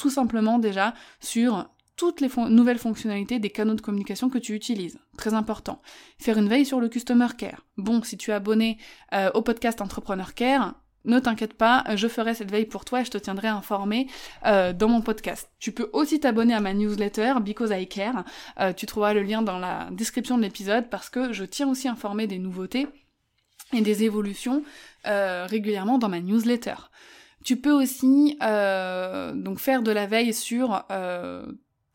tout 0.01 0.09
simplement 0.09 0.57
déjà 0.57 0.95
sur 1.19 1.69
toutes 1.95 2.21
les 2.21 2.29
nouvelles 2.49 2.79
fonctionnalités 2.79 3.37
des 3.37 3.51
canaux 3.51 3.75
de 3.75 3.81
communication 3.81 4.31
que 4.31 4.39
tu 4.39 4.55
utilises. 4.55 4.97
Très 5.15 5.35
important. 5.35 5.79
Faire 6.17 6.39
une 6.39 6.49
veille 6.49 6.65
sur 6.65 6.79
le 6.79 6.89
Customer 6.89 7.27
Care. 7.37 7.67
Bon, 7.77 8.01
si 8.01 8.17
tu 8.17 8.31
es 8.31 8.33
abonné 8.33 8.79
euh, 9.13 9.29
au 9.35 9.43
podcast 9.43 9.79
Entrepreneur 9.79 10.33
Care, 10.33 10.73
ne 11.05 11.19
t'inquiète 11.19 11.53
pas, 11.53 11.83
je 11.93 12.07
ferai 12.07 12.33
cette 12.33 12.49
veille 12.49 12.65
pour 12.65 12.83
toi 12.83 13.01
et 13.01 13.05
je 13.05 13.11
te 13.11 13.19
tiendrai 13.19 13.49
informé 13.49 14.07
euh, 14.47 14.73
dans 14.73 14.87
mon 14.87 15.01
podcast. 15.01 15.51
Tu 15.59 15.71
peux 15.71 15.91
aussi 15.93 16.19
t'abonner 16.19 16.55
à 16.55 16.61
ma 16.61 16.73
newsletter 16.73 17.35
Because 17.39 17.69
I 17.71 17.87
Care. 17.87 18.23
Euh, 18.59 18.73
tu 18.73 18.87
trouveras 18.87 19.13
le 19.13 19.21
lien 19.21 19.43
dans 19.43 19.59
la 19.59 19.87
description 19.91 20.35
de 20.35 20.41
l'épisode 20.41 20.89
parce 20.89 21.11
que 21.11 21.31
je 21.31 21.43
tiens 21.43 21.69
aussi 21.69 21.87
à 21.87 21.91
informer 21.91 22.25
des 22.25 22.39
nouveautés 22.39 22.87
et 23.71 23.81
des 23.81 24.03
évolutions 24.03 24.63
régulièrement 25.05 25.99
dans 25.99 26.09
ma 26.09 26.19
newsletter. 26.19 26.75
Tu 27.43 27.57
peux 27.57 27.71
aussi 27.71 28.37
euh, 28.41 29.33
donc 29.33 29.59
faire 29.59 29.81
de 29.81 29.91
la 29.91 30.05
veille 30.05 30.33
sur 30.33 30.83
euh, 30.91 31.45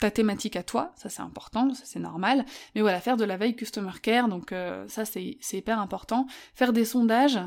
ta 0.01 0.11
thématique 0.11 0.57
à 0.57 0.63
toi, 0.63 0.93
ça 0.97 1.09
c'est 1.09 1.23
important, 1.23 1.73
ça 1.73 1.85
c'est 1.87 2.01
normal, 2.01 2.45
mais 2.75 2.83
voilà, 2.83 3.01
faire 3.01 3.17
de 3.17 3.25
la 3.25 3.37
veille 3.37 3.57
customer 3.57 3.93
care, 4.03 4.29
donc 4.29 4.53
euh, 4.53 4.87
ça 4.89 5.05
c'est 5.05 5.39
hyper 5.53 5.79
important. 5.79 6.27
Faire 6.55 6.73
des 6.73 6.85
sondages 6.85 7.39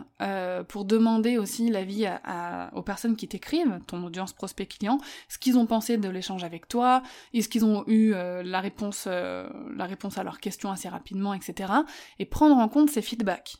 pour 0.68 0.86
demander 0.86 1.38
aussi 1.38 1.70
l'avis 1.70 2.06
à, 2.06 2.72
aux 2.74 2.82
personnes 2.82 3.16
qui 3.16 3.28
t'écrivent, 3.28 3.80
ton 3.86 4.04
audience 4.04 4.34
prospect 4.34 4.66
client, 4.66 4.98
ce 5.28 5.38
qu'ils 5.38 5.58
ont 5.58 5.68
pensé 5.68 5.98
de 5.98 6.10
l'échange 6.10 6.44
avec 6.44 6.68
toi, 6.68 7.04
est-ce 7.34 7.50
qu'ils 7.50 7.66
ont 7.66 7.84
eu 7.88 8.12
la, 8.12 8.62
réponse, 8.62 9.06
la 9.08 9.86
réponse 9.86 10.18
à 10.18 10.24
leurs 10.24 10.40
questions 10.40 10.72
assez 10.72 10.90
rapidement, 10.90 11.34
etc. 11.34 11.72
Et 12.18 12.26
prendre 12.26 12.56
en 12.56 12.68
compte 12.68 12.90
ces 12.90 13.02
feedbacks. 13.02 13.58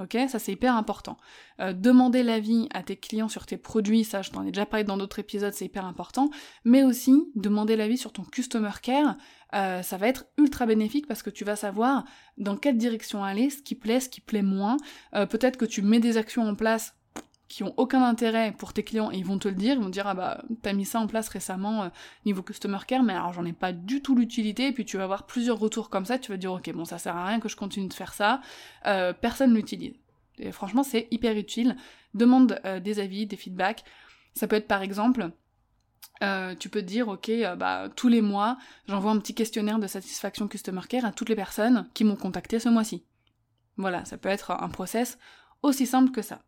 Ok, 0.00 0.16
ça 0.28 0.38
c'est 0.38 0.52
hyper 0.52 0.76
important. 0.76 1.16
Euh, 1.60 1.72
demander 1.72 2.22
l'avis 2.22 2.68
à 2.72 2.84
tes 2.84 2.96
clients 2.96 3.28
sur 3.28 3.46
tes 3.46 3.56
produits, 3.56 4.04
ça 4.04 4.22
je 4.22 4.30
t'en 4.30 4.44
ai 4.44 4.52
déjà 4.52 4.64
parlé 4.64 4.84
dans 4.84 4.96
d'autres 4.96 5.18
épisodes, 5.18 5.52
c'est 5.52 5.64
hyper 5.64 5.84
important. 5.84 6.30
Mais 6.64 6.84
aussi 6.84 7.32
demander 7.34 7.74
l'avis 7.74 7.98
sur 7.98 8.12
ton 8.12 8.22
customer 8.22 8.70
care, 8.80 9.16
euh, 9.54 9.82
ça 9.82 9.96
va 9.96 10.06
être 10.06 10.26
ultra 10.36 10.66
bénéfique 10.66 11.08
parce 11.08 11.24
que 11.24 11.30
tu 11.30 11.44
vas 11.44 11.56
savoir 11.56 12.04
dans 12.36 12.56
quelle 12.56 12.76
direction 12.76 13.24
aller, 13.24 13.50
ce 13.50 13.60
qui 13.60 13.74
plaît, 13.74 13.98
ce 13.98 14.08
qui 14.08 14.20
plaît 14.20 14.42
moins. 14.42 14.76
Euh, 15.14 15.26
peut-être 15.26 15.56
que 15.56 15.64
tu 15.64 15.82
mets 15.82 16.00
des 16.00 16.16
actions 16.16 16.46
en 16.46 16.54
place 16.54 16.94
qui 17.48 17.64
ont 17.64 17.72
aucun 17.76 18.02
intérêt 18.02 18.52
pour 18.52 18.72
tes 18.72 18.82
clients 18.82 19.10
et 19.10 19.16
ils 19.16 19.24
vont 19.24 19.38
te 19.38 19.48
le 19.48 19.54
dire, 19.54 19.74
ils 19.74 19.82
vont 19.82 19.88
dire 19.88 20.06
ah 20.06 20.14
bah 20.14 20.44
t'as 20.62 20.74
mis 20.74 20.84
ça 20.84 21.00
en 21.00 21.06
place 21.06 21.28
récemment 21.28 21.84
euh, 21.84 21.88
niveau 22.26 22.42
customer 22.42 22.78
care 22.86 23.02
mais 23.02 23.14
alors 23.14 23.32
j'en 23.32 23.44
ai 23.46 23.54
pas 23.54 23.72
du 23.72 24.02
tout 24.02 24.14
l'utilité 24.14 24.66
et 24.68 24.72
puis 24.72 24.84
tu 24.84 24.98
vas 24.98 25.04
avoir 25.04 25.26
plusieurs 25.26 25.58
retours 25.58 25.88
comme 25.88 26.04
ça, 26.04 26.18
tu 26.18 26.30
vas 26.30 26.36
dire 26.36 26.52
ok 26.52 26.70
bon 26.72 26.84
ça 26.84 26.98
sert 26.98 27.16
à 27.16 27.26
rien 27.26 27.40
que 27.40 27.48
je 27.48 27.56
continue 27.56 27.88
de 27.88 27.94
faire 27.94 28.12
ça, 28.12 28.40
euh, 28.86 29.12
personne 29.12 29.54
l'utilise. 29.54 29.94
Et 30.38 30.52
franchement, 30.52 30.82
c'est 30.82 31.08
hyper 31.10 31.36
utile. 31.36 31.76
Demande 32.14 32.60
euh, 32.64 32.80
des 32.80 33.00
avis, 33.00 33.26
des 33.26 33.36
feedbacks. 33.36 33.84
Ça 34.34 34.46
peut 34.46 34.56
être 34.56 34.68
par 34.68 34.82
exemple, 34.82 35.30
euh, 36.22 36.54
tu 36.54 36.68
peux 36.68 36.80
te 36.80 36.86
dire, 36.86 37.08
ok, 37.08 37.30
bah, 37.56 37.88
tous 37.94 38.08
les 38.08 38.22
mois, 38.22 38.58
j'envoie 38.86 39.10
un 39.10 39.18
petit 39.18 39.34
questionnaire 39.34 39.78
de 39.78 39.86
satisfaction 39.86 40.48
Customer 40.48 40.82
Care 40.88 41.04
à 41.04 41.12
toutes 41.12 41.28
les 41.28 41.36
personnes 41.36 41.88
qui 41.94 42.04
m'ont 42.04 42.16
contacté 42.16 42.58
ce 42.58 42.68
mois-ci. 42.68 43.04
Voilà, 43.76 44.04
ça 44.04 44.16
peut 44.16 44.28
être 44.28 44.50
un 44.50 44.68
process 44.68 45.18
aussi 45.62 45.86
simple 45.86 46.10
que 46.10 46.22
ça. 46.22 46.42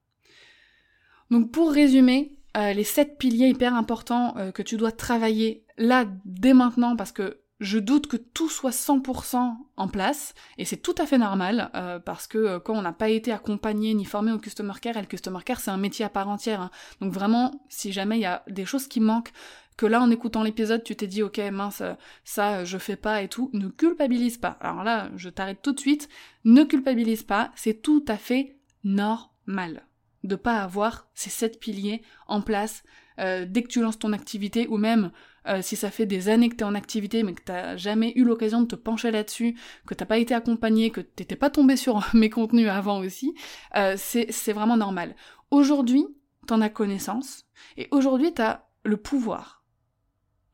Donc 1.30 1.50
pour 1.52 1.70
résumer, 1.70 2.36
les 2.56 2.84
sept 2.84 3.18
piliers 3.18 3.48
hyper 3.48 3.74
importants 3.74 4.34
que 4.52 4.62
tu 4.62 4.76
dois 4.76 4.90
travailler 4.90 5.64
là 5.78 6.04
dès 6.24 6.52
maintenant 6.52 6.96
parce 6.96 7.12
que 7.12 7.40
je 7.60 7.78
doute 7.78 8.06
que 8.06 8.16
tout 8.16 8.48
soit 8.48 8.70
100% 8.70 9.54
en 9.76 9.88
place, 9.88 10.34
et 10.56 10.64
c'est 10.64 10.78
tout 10.78 10.94
à 10.98 11.06
fait 11.06 11.18
normal, 11.18 11.70
euh, 11.74 11.98
parce 11.98 12.26
que 12.26 12.38
euh, 12.38 12.58
quand 12.58 12.74
on 12.74 12.82
n'a 12.82 12.92
pas 12.92 13.10
été 13.10 13.32
accompagné 13.32 13.92
ni 13.94 14.06
formé 14.06 14.32
au 14.32 14.38
Customer 14.38 14.72
Care, 14.80 14.96
et 14.96 15.00
le 15.00 15.06
Customer 15.06 15.40
Care 15.44 15.60
c'est 15.60 15.70
un 15.70 15.76
métier 15.76 16.04
à 16.04 16.08
part 16.08 16.28
entière, 16.28 16.62
hein. 16.62 16.70
donc 17.00 17.12
vraiment, 17.12 17.62
si 17.68 17.92
jamais 17.92 18.16
il 18.16 18.22
y 18.22 18.26
a 18.26 18.42
des 18.48 18.64
choses 18.64 18.88
qui 18.88 19.00
manquent, 19.00 19.32
que 19.76 19.86
là 19.86 20.00
en 20.00 20.10
écoutant 20.10 20.42
l'épisode 20.42 20.84
tu 20.84 20.94
t'es 20.94 21.06
dit 21.06 21.22
ok 21.22 21.38
mince 21.52 21.82
ça 22.22 22.66
je 22.66 22.76
fais 22.76 22.96
pas 22.96 23.22
et 23.22 23.28
tout, 23.28 23.50
ne 23.54 23.68
culpabilise 23.68 24.36
pas. 24.36 24.58
Alors 24.60 24.84
là 24.84 25.08
je 25.16 25.30
t'arrête 25.30 25.62
tout 25.62 25.72
de 25.72 25.80
suite, 25.80 26.08
ne 26.44 26.64
culpabilise 26.64 27.22
pas, 27.22 27.50
c'est 27.56 27.80
tout 27.80 28.04
à 28.06 28.18
fait 28.18 28.58
normal 28.84 29.82
de 30.24 30.36
pas 30.36 30.58
avoir 30.58 31.08
ces 31.14 31.30
sept 31.30 31.60
piliers 31.60 32.02
en 32.26 32.42
place 32.42 32.82
euh, 33.18 33.46
dès 33.48 33.62
que 33.62 33.68
tu 33.68 33.80
lances 33.80 33.98
ton 33.98 34.12
activité 34.12 34.66
ou 34.68 34.76
même 34.76 35.12
euh, 35.48 35.62
si 35.62 35.76
ça 35.76 35.90
fait 35.90 36.06
des 36.06 36.28
années 36.28 36.48
que 36.48 36.56
tu 36.56 36.60
es 36.60 36.66
en 36.66 36.74
activité 36.74 37.22
mais 37.22 37.34
que 37.34 37.42
t'as 37.42 37.76
jamais 37.76 38.12
eu 38.16 38.24
l'occasion 38.24 38.62
de 38.62 38.66
te 38.66 38.76
pencher 38.76 39.10
là-dessus, 39.10 39.56
que 39.86 39.94
t'as 39.94 40.06
pas 40.06 40.18
été 40.18 40.34
accompagné, 40.34 40.90
que 40.90 41.00
t'étais 41.00 41.36
pas 41.36 41.50
tombé 41.50 41.76
sur 41.76 42.06
mes 42.14 42.30
contenus 42.30 42.68
avant 42.68 43.00
aussi, 43.00 43.34
euh, 43.76 43.94
c'est 43.96 44.52
vraiment 44.52 44.76
normal. 44.76 45.16
Aujourd'hui, 45.50 46.06
t'en 46.46 46.60
as 46.60 46.70
connaissance 46.70 47.46
et 47.76 47.88
aujourd'hui 47.90 48.32
t'as 48.32 48.64
le 48.84 48.96
pouvoir 48.96 49.60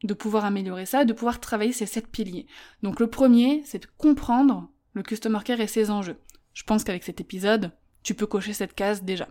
de 0.05 0.15
pouvoir 0.15 0.45
améliorer 0.45 0.87
ça, 0.87 1.05
de 1.05 1.13
pouvoir 1.13 1.41
travailler 1.41 1.73
ces 1.73 1.87
sept 1.87 2.07
piliers. 2.07 2.47
Donc 2.83 3.01
le 3.01 3.09
premier, 3.09 3.63
c'est 3.65 3.83
de 3.83 3.89
comprendre 3.99 4.69
le 4.93 5.03
customer 5.03 5.41
care 5.45 5.61
et 5.61 5.67
ses 5.67 5.91
enjeux. 5.91 6.19
Je 6.55 6.65
pense 6.65 6.85
qu'avec 6.85 7.03
cet 7.03 7.21
épisode, 7.21 7.73
tu 8.07 8.15
peux 8.15 8.27
cocher 8.27 8.53
cette 8.53 8.75
case 8.75 9.03
déjà. 9.03 9.29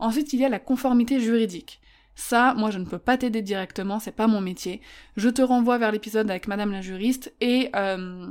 Ensuite, 0.00 0.32
il 0.32 0.40
y 0.40 0.44
a 0.44 0.48
la 0.48 0.58
conformité 0.58 1.20
juridique. 1.20 1.80
Ça, 2.16 2.52
moi, 2.54 2.72
je 2.72 2.78
ne 2.78 2.84
peux 2.84 2.98
pas 2.98 3.16
t'aider 3.16 3.42
directement, 3.42 4.00
c'est 4.00 4.10
pas 4.10 4.26
mon 4.26 4.40
métier. 4.40 4.80
Je 5.16 5.28
te 5.28 5.40
renvoie 5.40 5.78
vers 5.78 5.92
l'épisode 5.92 6.28
avec 6.28 6.48
Madame 6.48 6.72
la 6.72 6.80
juriste 6.80 7.32
et 7.40 7.70
euh, 7.76 8.26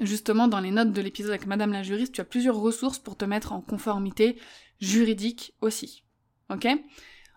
justement 0.00 0.48
dans 0.48 0.60
les 0.60 0.70
notes 0.70 0.92
de 0.92 1.02
l'épisode 1.02 1.32
avec 1.32 1.46
Madame 1.46 1.72
la 1.72 1.82
juriste, 1.82 2.14
tu 2.14 2.22
as 2.22 2.24
plusieurs 2.24 2.56
ressources 2.56 2.98
pour 2.98 3.18
te 3.18 3.26
mettre 3.26 3.52
en 3.52 3.60
conformité 3.60 4.38
juridique 4.80 5.54
aussi. 5.60 6.04
Ok? 6.48 6.66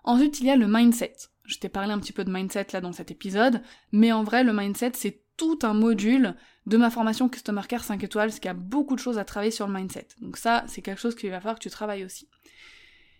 Ensuite, 0.06 0.40
il 0.40 0.46
y 0.46 0.52
a 0.52 0.56
le 0.56 0.68
mindset. 0.68 1.16
Je 1.44 1.58
t'ai 1.58 1.68
parlé 1.68 1.92
un 1.92 2.00
petit 2.00 2.14
peu 2.14 2.24
de 2.24 2.32
mindset 2.32 2.68
là 2.72 2.80
dans 2.80 2.94
cet 2.94 3.12
épisode, 3.12 3.62
mais 3.92 4.14
en 4.14 4.24
vrai, 4.24 4.46
le 4.46 4.54
mindset, 4.54 4.92
c'est 4.94 5.25
tout 5.38 5.60
un 5.64 5.74
module 5.74 6.36
de 6.66 6.78
ma 6.78 6.90
formation 6.90 7.30
Customer 7.30 7.62
Care 7.68 7.84
5 7.84 8.04
étoiles, 8.04 8.30
parce 8.30 8.40
qu'il 8.40 8.48
y 8.48 8.52
a 8.52 8.56
beaucoup 8.56 8.96
de 8.96 9.00
choses 9.00 9.18
à 9.18 9.26
travailler 9.26 9.52
sur 9.52 9.68
le 9.68 9.74
mindset. 9.74 10.08
Donc 10.22 10.38
ça, 10.38 10.64
c'est 10.68 10.82
quelque 10.82 11.00
chose 11.00 11.16
qu'il 11.16 11.30
va 11.30 11.40
falloir 11.40 11.56
que 11.56 11.64
tu 11.64 11.70
travailles 11.70 12.06
aussi. 12.06 12.30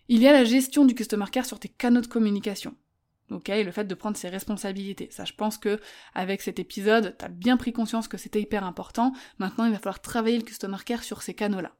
Il 0.08 0.20
y 0.22 0.28
a 0.28 0.32
la 0.32 0.44
gestion 0.44 0.84
du 0.84 0.94
customer 0.94 1.26
care 1.30 1.46
sur 1.46 1.58
tes 1.58 1.68
canaux 1.68 2.00
de 2.00 2.06
communication. 2.06 2.74
Ok, 3.30 3.48
le 3.48 3.72
fait 3.72 3.84
de 3.84 3.94
prendre 3.94 4.16
ses 4.16 4.28
responsabilités. 4.28 5.08
Ça, 5.10 5.24
je 5.24 5.32
pense 5.32 5.58
que 5.58 5.80
avec 6.14 6.42
cet 6.42 6.60
épisode, 6.60 7.16
t'as 7.18 7.28
bien 7.28 7.56
pris 7.56 7.72
conscience 7.72 8.06
que 8.06 8.16
c'était 8.16 8.40
hyper 8.40 8.64
important. 8.64 9.12
Maintenant, 9.38 9.64
il 9.64 9.72
va 9.72 9.78
falloir 9.78 10.00
travailler 10.00 10.38
le 10.38 10.44
customer 10.44 10.78
care 10.84 11.02
sur 11.02 11.22
ces 11.22 11.34
canaux-là. 11.34 11.72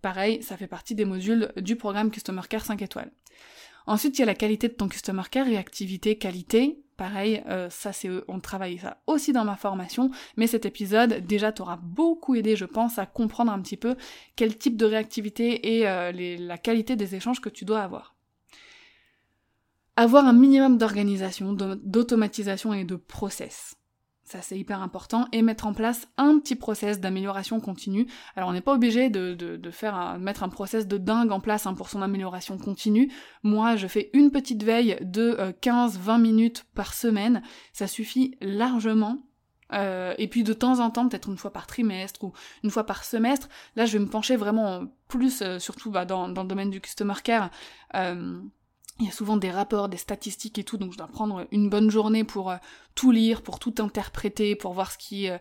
Pareil, 0.00 0.42
ça 0.42 0.56
fait 0.56 0.66
partie 0.66 0.94
des 0.94 1.04
modules 1.04 1.52
du 1.56 1.76
programme 1.76 2.10
Customer 2.10 2.40
Care 2.48 2.64
5 2.64 2.80
étoiles. 2.80 3.12
Ensuite, 3.86 4.18
il 4.18 4.20
y 4.20 4.22
a 4.22 4.26
la 4.26 4.34
qualité 4.34 4.68
de 4.68 4.74
ton 4.74 4.88
customer 4.88 5.22
care, 5.30 5.46
réactivité, 5.46 6.16
qualité. 6.18 6.82
Pareil, 6.98 7.44
euh, 7.48 7.70
ça 7.70 7.92
c'est 7.92 8.10
on 8.26 8.40
travaille 8.40 8.78
ça 8.78 9.00
aussi 9.06 9.32
dans 9.32 9.44
ma 9.44 9.54
formation, 9.54 10.10
mais 10.36 10.48
cet 10.48 10.66
épisode 10.66 11.24
déjà 11.24 11.52
t'aura 11.52 11.76
beaucoup 11.76 12.34
aidé, 12.34 12.56
je 12.56 12.64
pense, 12.64 12.98
à 12.98 13.06
comprendre 13.06 13.52
un 13.52 13.62
petit 13.62 13.76
peu 13.76 13.94
quel 14.34 14.58
type 14.58 14.76
de 14.76 14.84
réactivité 14.84 15.76
et 15.78 15.88
euh, 15.88 16.10
la 16.12 16.58
qualité 16.58 16.96
des 16.96 17.14
échanges 17.14 17.40
que 17.40 17.48
tu 17.48 17.64
dois 17.64 17.82
avoir. 17.82 18.16
Avoir 19.94 20.26
un 20.26 20.32
minimum 20.32 20.76
d'organisation, 20.76 21.52
d'automatisation 21.52 22.74
et 22.74 22.82
de 22.82 22.96
process 22.96 23.77
ça 24.28 24.42
c'est 24.42 24.58
hyper 24.58 24.82
important, 24.82 25.26
et 25.32 25.40
mettre 25.40 25.66
en 25.66 25.72
place 25.72 26.06
un 26.18 26.38
petit 26.38 26.54
process 26.54 27.00
d'amélioration 27.00 27.60
continue. 27.60 28.06
Alors 28.36 28.50
on 28.50 28.52
n'est 28.52 28.60
pas 28.60 28.74
obligé 28.74 29.08
de, 29.08 29.34
de, 29.34 29.70
faire 29.70 30.18
mettre 30.18 30.42
un 30.42 30.50
process 30.50 30.86
de 30.86 30.98
dingue 30.98 31.32
en 31.32 31.40
place 31.40 31.66
hein, 31.66 31.72
pour 31.72 31.88
son 31.88 32.02
amélioration 32.02 32.58
continue. 32.58 33.10
Moi 33.42 33.76
je 33.76 33.86
fais 33.86 34.10
une 34.12 34.30
petite 34.30 34.62
veille 34.62 34.98
de 35.00 35.38
15-20 35.62 36.10
euh, 36.10 36.18
minutes 36.18 36.66
par 36.74 36.92
semaine, 36.92 37.42
ça 37.72 37.86
suffit 37.86 38.36
largement. 38.40 39.18
Euh, 39.74 40.14
et 40.16 40.28
puis 40.28 40.44
de 40.44 40.54
temps 40.54 40.80
en 40.80 40.90
temps, 40.90 41.08
peut-être 41.08 41.28
une 41.28 41.36
fois 41.36 41.52
par 41.52 41.66
trimestre 41.66 42.24
ou 42.24 42.32
une 42.64 42.70
fois 42.70 42.84
par 42.84 43.04
semestre, 43.04 43.48
là 43.76 43.84
je 43.84 43.98
vais 43.98 44.04
me 44.04 44.08
pencher 44.08 44.36
vraiment 44.36 44.84
plus, 45.08 45.42
euh, 45.42 45.58
surtout 45.58 45.90
bah, 45.90 46.06
dans, 46.06 46.28
dans, 46.28 46.42
le 46.42 46.48
domaine 46.48 46.70
du 46.70 46.80
customer 46.80 47.14
care, 47.22 47.50
il 49.00 49.06
y 49.06 49.08
a 49.08 49.12
souvent 49.12 49.36
des 49.36 49.50
rapports, 49.50 49.88
des 49.88 49.96
statistiques 49.96 50.58
et 50.58 50.64
tout, 50.64 50.76
donc 50.76 50.92
je 50.92 50.98
dois 50.98 51.06
prendre 51.06 51.46
une 51.52 51.70
bonne 51.70 51.90
journée 51.90 52.24
pour 52.24 52.50
euh, 52.50 52.56
tout 52.94 53.10
lire, 53.12 53.42
pour 53.42 53.58
tout 53.58 53.74
interpréter, 53.78 54.56
pour 54.56 54.72
voir 54.72 54.90
ce 54.90 54.98
qui 54.98 55.26
est 55.26 55.40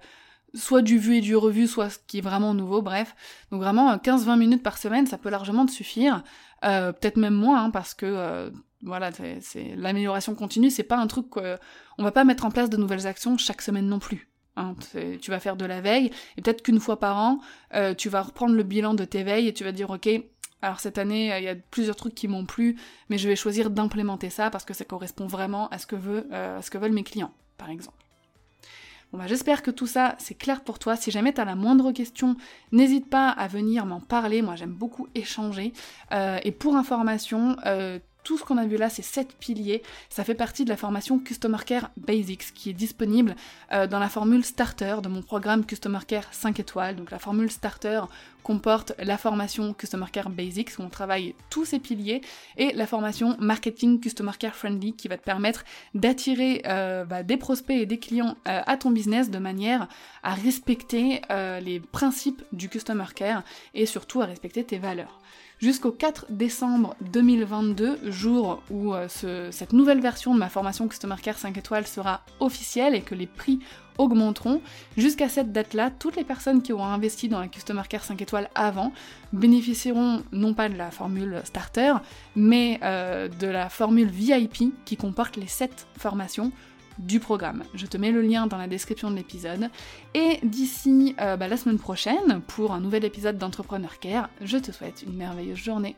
soit 0.53 0.81
du 0.81 0.97
vu 0.97 1.17
et 1.17 1.21
du 1.21 1.35
revu, 1.35 1.67
soit 1.67 1.89
ce 1.89 1.97
qui 2.07 2.19
est 2.19 2.21
vraiment 2.21 2.53
nouveau, 2.53 2.81
bref. 2.81 3.15
Donc 3.51 3.61
vraiment 3.61 3.95
15-20 3.95 4.29
euh, 4.29 4.35
minutes 4.37 4.63
par 4.63 4.77
semaine, 4.77 5.07
ça 5.07 5.17
peut 5.17 5.29
largement 5.29 5.65
te 5.65 5.71
suffire. 5.71 6.23
Euh, 6.63 6.91
peut-être 6.91 7.17
même 7.17 7.33
moins, 7.33 7.65
hein, 7.65 7.69
parce 7.69 7.93
que 7.93 8.51
voilà, 8.83 9.11
c'est 9.41 9.75
l'amélioration 9.75 10.35
continue, 10.35 10.69
c'est 10.69 10.83
pas 10.83 10.97
un 10.97 11.07
truc 11.07 11.25
on 11.97 12.03
va 12.03 12.11
pas 12.11 12.23
mettre 12.23 12.45
en 12.45 12.51
place 12.51 12.69
de 12.69 12.77
nouvelles 12.77 13.07
actions 13.07 13.37
chaque 13.37 13.61
semaine 13.61 13.87
non 13.87 13.99
plus. 13.99 14.29
Hein. 14.55 14.73
tu 15.21 15.29
vas 15.29 15.39
faire 15.39 15.55
de 15.55 15.65
la 15.65 15.81
veille, 15.81 16.09
et 16.35 16.41
peut-être 16.41 16.63
qu'une 16.63 16.79
fois 16.79 16.99
par 16.99 17.17
an, 17.17 17.39
tu 17.97 18.09
vas 18.09 18.21
reprendre 18.21 18.55
le 18.55 18.63
bilan 18.63 18.93
de 18.93 19.03
tes 19.03 19.23
veilles 19.23 19.47
et 19.47 19.53
tu 19.53 19.63
vas 19.63 19.71
dire 19.71 19.89
ok, 19.89 20.09
alors 20.61 20.79
cette 20.79 20.97
année, 20.97 21.37
il 21.37 21.43
y 21.43 21.49
a 21.49 21.55
plusieurs 21.55 21.95
trucs 21.95 22.15
qui 22.15 22.27
m'ont 22.27 22.45
plu, 22.45 22.77
mais 23.09 23.17
je 23.17 23.27
vais 23.27 23.35
choisir 23.35 23.69
d'implémenter 23.69 24.29
ça 24.29 24.49
parce 24.49 24.65
que 24.65 24.73
ça 24.73 24.85
correspond 24.85 25.27
vraiment 25.27 25.69
à 25.69 25.77
ce 25.77 25.85
que, 25.85 25.95
euh, 25.95 26.59
veulent 26.73 26.91
mes 26.91 27.03
clients, 27.03 27.33
par 27.57 27.69
exemple. 27.69 27.97
Bon 29.11 29.19
bah 29.19 29.27
j'espère 29.27 29.63
que 29.63 29.71
tout 29.71 29.87
ça 29.87 30.15
c'est 30.19 30.35
clair 30.35 30.65
pour 30.65 30.79
toi. 30.79 30.97
Si 30.97 31.11
jamais 31.11 31.31
tu 31.31 31.39
as 31.39 31.45
la 31.45 31.55
moindre 31.55 31.93
question, 31.93 32.35
n'hésite 32.73 33.09
pas 33.09 33.29
à 33.29 33.47
venir 33.47 33.85
m'en 33.85 34.01
parler. 34.01 34.41
Moi 34.41 34.57
j'aime 34.57 34.73
beaucoup 34.73 35.07
échanger. 35.15 35.71
Euh, 36.11 36.39
et 36.43 36.51
pour 36.51 36.75
information, 36.75 37.55
euh, 37.65 37.99
tout 38.27 38.37
ce 38.37 38.43
qu'on 38.43 38.57
a 38.57 38.65
vu 38.65 38.75
là, 38.75 38.89
ces 38.89 39.03
7 39.03 39.37
piliers, 39.39 39.81
ça 40.09 40.25
fait 40.25 40.35
partie 40.35 40.65
de 40.65 40.69
la 40.69 40.75
formation 40.75 41.17
Customer 41.17 41.59
Care 41.65 41.91
Basics 41.95 42.53
qui 42.53 42.71
est 42.71 42.73
disponible 42.73 43.37
euh, 43.71 43.87
dans 43.87 43.99
la 43.99 44.09
formule 44.09 44.43
Starter 44.43 44.97
de 45.01 45.07
mon 45.07 45.21
programme 45.21 45.65
Customer 45.65 45.99
Care 46.05 46.25
5 46.31 46.59
étoiles. 46.59 46.97
Donc 46.97 47.09
la 47.09 47.19
formule 47.19 47.49
Starter 47.49 48.01
comporte 48.43 48.91
la 48.99 49.17
formation 49.17 49.73
Customer 49.73 50.07
Care 50.11 50.29
Basics 50.29 50.77
où 50.77 50.81
on 50.81 50.89
travaille 50.89 51.35
tous 51.49 51.63
ces 51.63 51.79
piliers 51.79 52.19
et 52.57 52.73
la 52.73 52.85
formation 52.85 53.37
Marketing 53.39 54.01
Customer 54.01 54.33
Care 54.37 54.55
Friendly 54.55 54.91
qui 54.91 55.07
va 55.07 55.15
te 55.15 55.23
permettre 55.23 55.63
d'attirer 55.93 56.63
euh, 56.67 57.05
bah, 57.05 57.23
des 57.23 57.37
prospects 57.37 57.77
et 57.77 57.85
des 57.85 57.97
clients 57.97 58.35
euh, 58.49 58.61
à 58.65 58.75
ton 58.75 58.91
business 58.91 59.31
de 59.31 59.37
manière 59.37 59.87
à 60.21 60.33
respecter 60.33 61.21
les 61.29 61.79
principes 61.79 62.43
du 62.51 62.67
Customer 62.67 63.05
Care 63.15 63.43
et 63.73 63.85
surtout 63.85 64.21
à 64.21 64.25
respecter 64.25 64.65
tes 64.65 64.79
valeurs 64.79 65.21
jusqu'au 65.59 65.91
4 65.91 66.27
décembre 66.29 66.95
2022, 67.11 68.11
jour 68.11 68.61
où 68.69 68.93
euh, 68.93 69.07
cette 69.09 69.73
nouvelle 69.73 69.99
version 69.99 70.33
de 70.33 70.39
ma 70.39 70.49
formation 70.49 70.87
Customer 70.87 71.15
Care 71.21 71.37
5 71.37 71.57
étoiles 71.57 71.87
sera 71.87 72.21
officielle 72.39 72.95
et 72.95 73.01
que 73.01 73.15
les 73.15 73.27
prix 73.27 73.59
augmenteront. 73.97 74.61
Jusqu'à 74.95 75.29
cette 75.29 75.51
date-là, 75.51 75.89
toutes 75.89 76.15
les 76.15 76.23
personnes 76.23 76.61
qui 76.61 76.73
auront 76.73 76.85
investi 76.85 77.29
dans 77.29 77.39
la 77.39 77.47
Customer 77.47 77.81
Care 77.89 78.03
5 78.03 78.21
étoiles 78.21 78.49
avant 78.55 78.93
bénéficieront 79.33 80.23
non 80.31 80.53
pas 80.53 80.69
de 80.69 80.75
la 80.75 80.91
formule 80.91 81.41
starter, 81.43 81.93
mais 82.35 82.79
euh, 82.83 83.27
de 83.27 83.47
la 83.47 83.69
formule 83.69 84.09
VIP 84.09 84.73
qui 84.85 84.97
comporte 84.97 85.35
les 85.35 85.47
7 85.47 85.87
formations 85.97 86.51
du 86.99 87.19
programme. 87.19 87.63
Je 87.73 87.85
te 87.85 87.97
mets 87.97 88.11
le 88.11 88.21
lien 88.21 88.47
dans 88.47 88.57
la 88.57 88.67
description 88.67 89.11
de 89.11 89.15
l'épisode. 89.15 89.69
Et 90.13 90.39
d'ici 90.43 91.15
euh, 91.21 91.37
bah, 91.37 91.47
la 91.47 91.57
semaine 91.57 91.79
prochaine, 91.79 92.41
pour 92.47 92.73
un 92.73 92.79
nouvel 92.79 93.05
épisode 93.05 93.37
d'Entrepreneur 93.37 93.99
Care, 93.99 94.29
je 94.41 94.57
te 94.57 94.71
souhaite 94.71 95.03
une 95.05 95.15
merveilleuse 95.15 95.57
journée. 95.57 95.95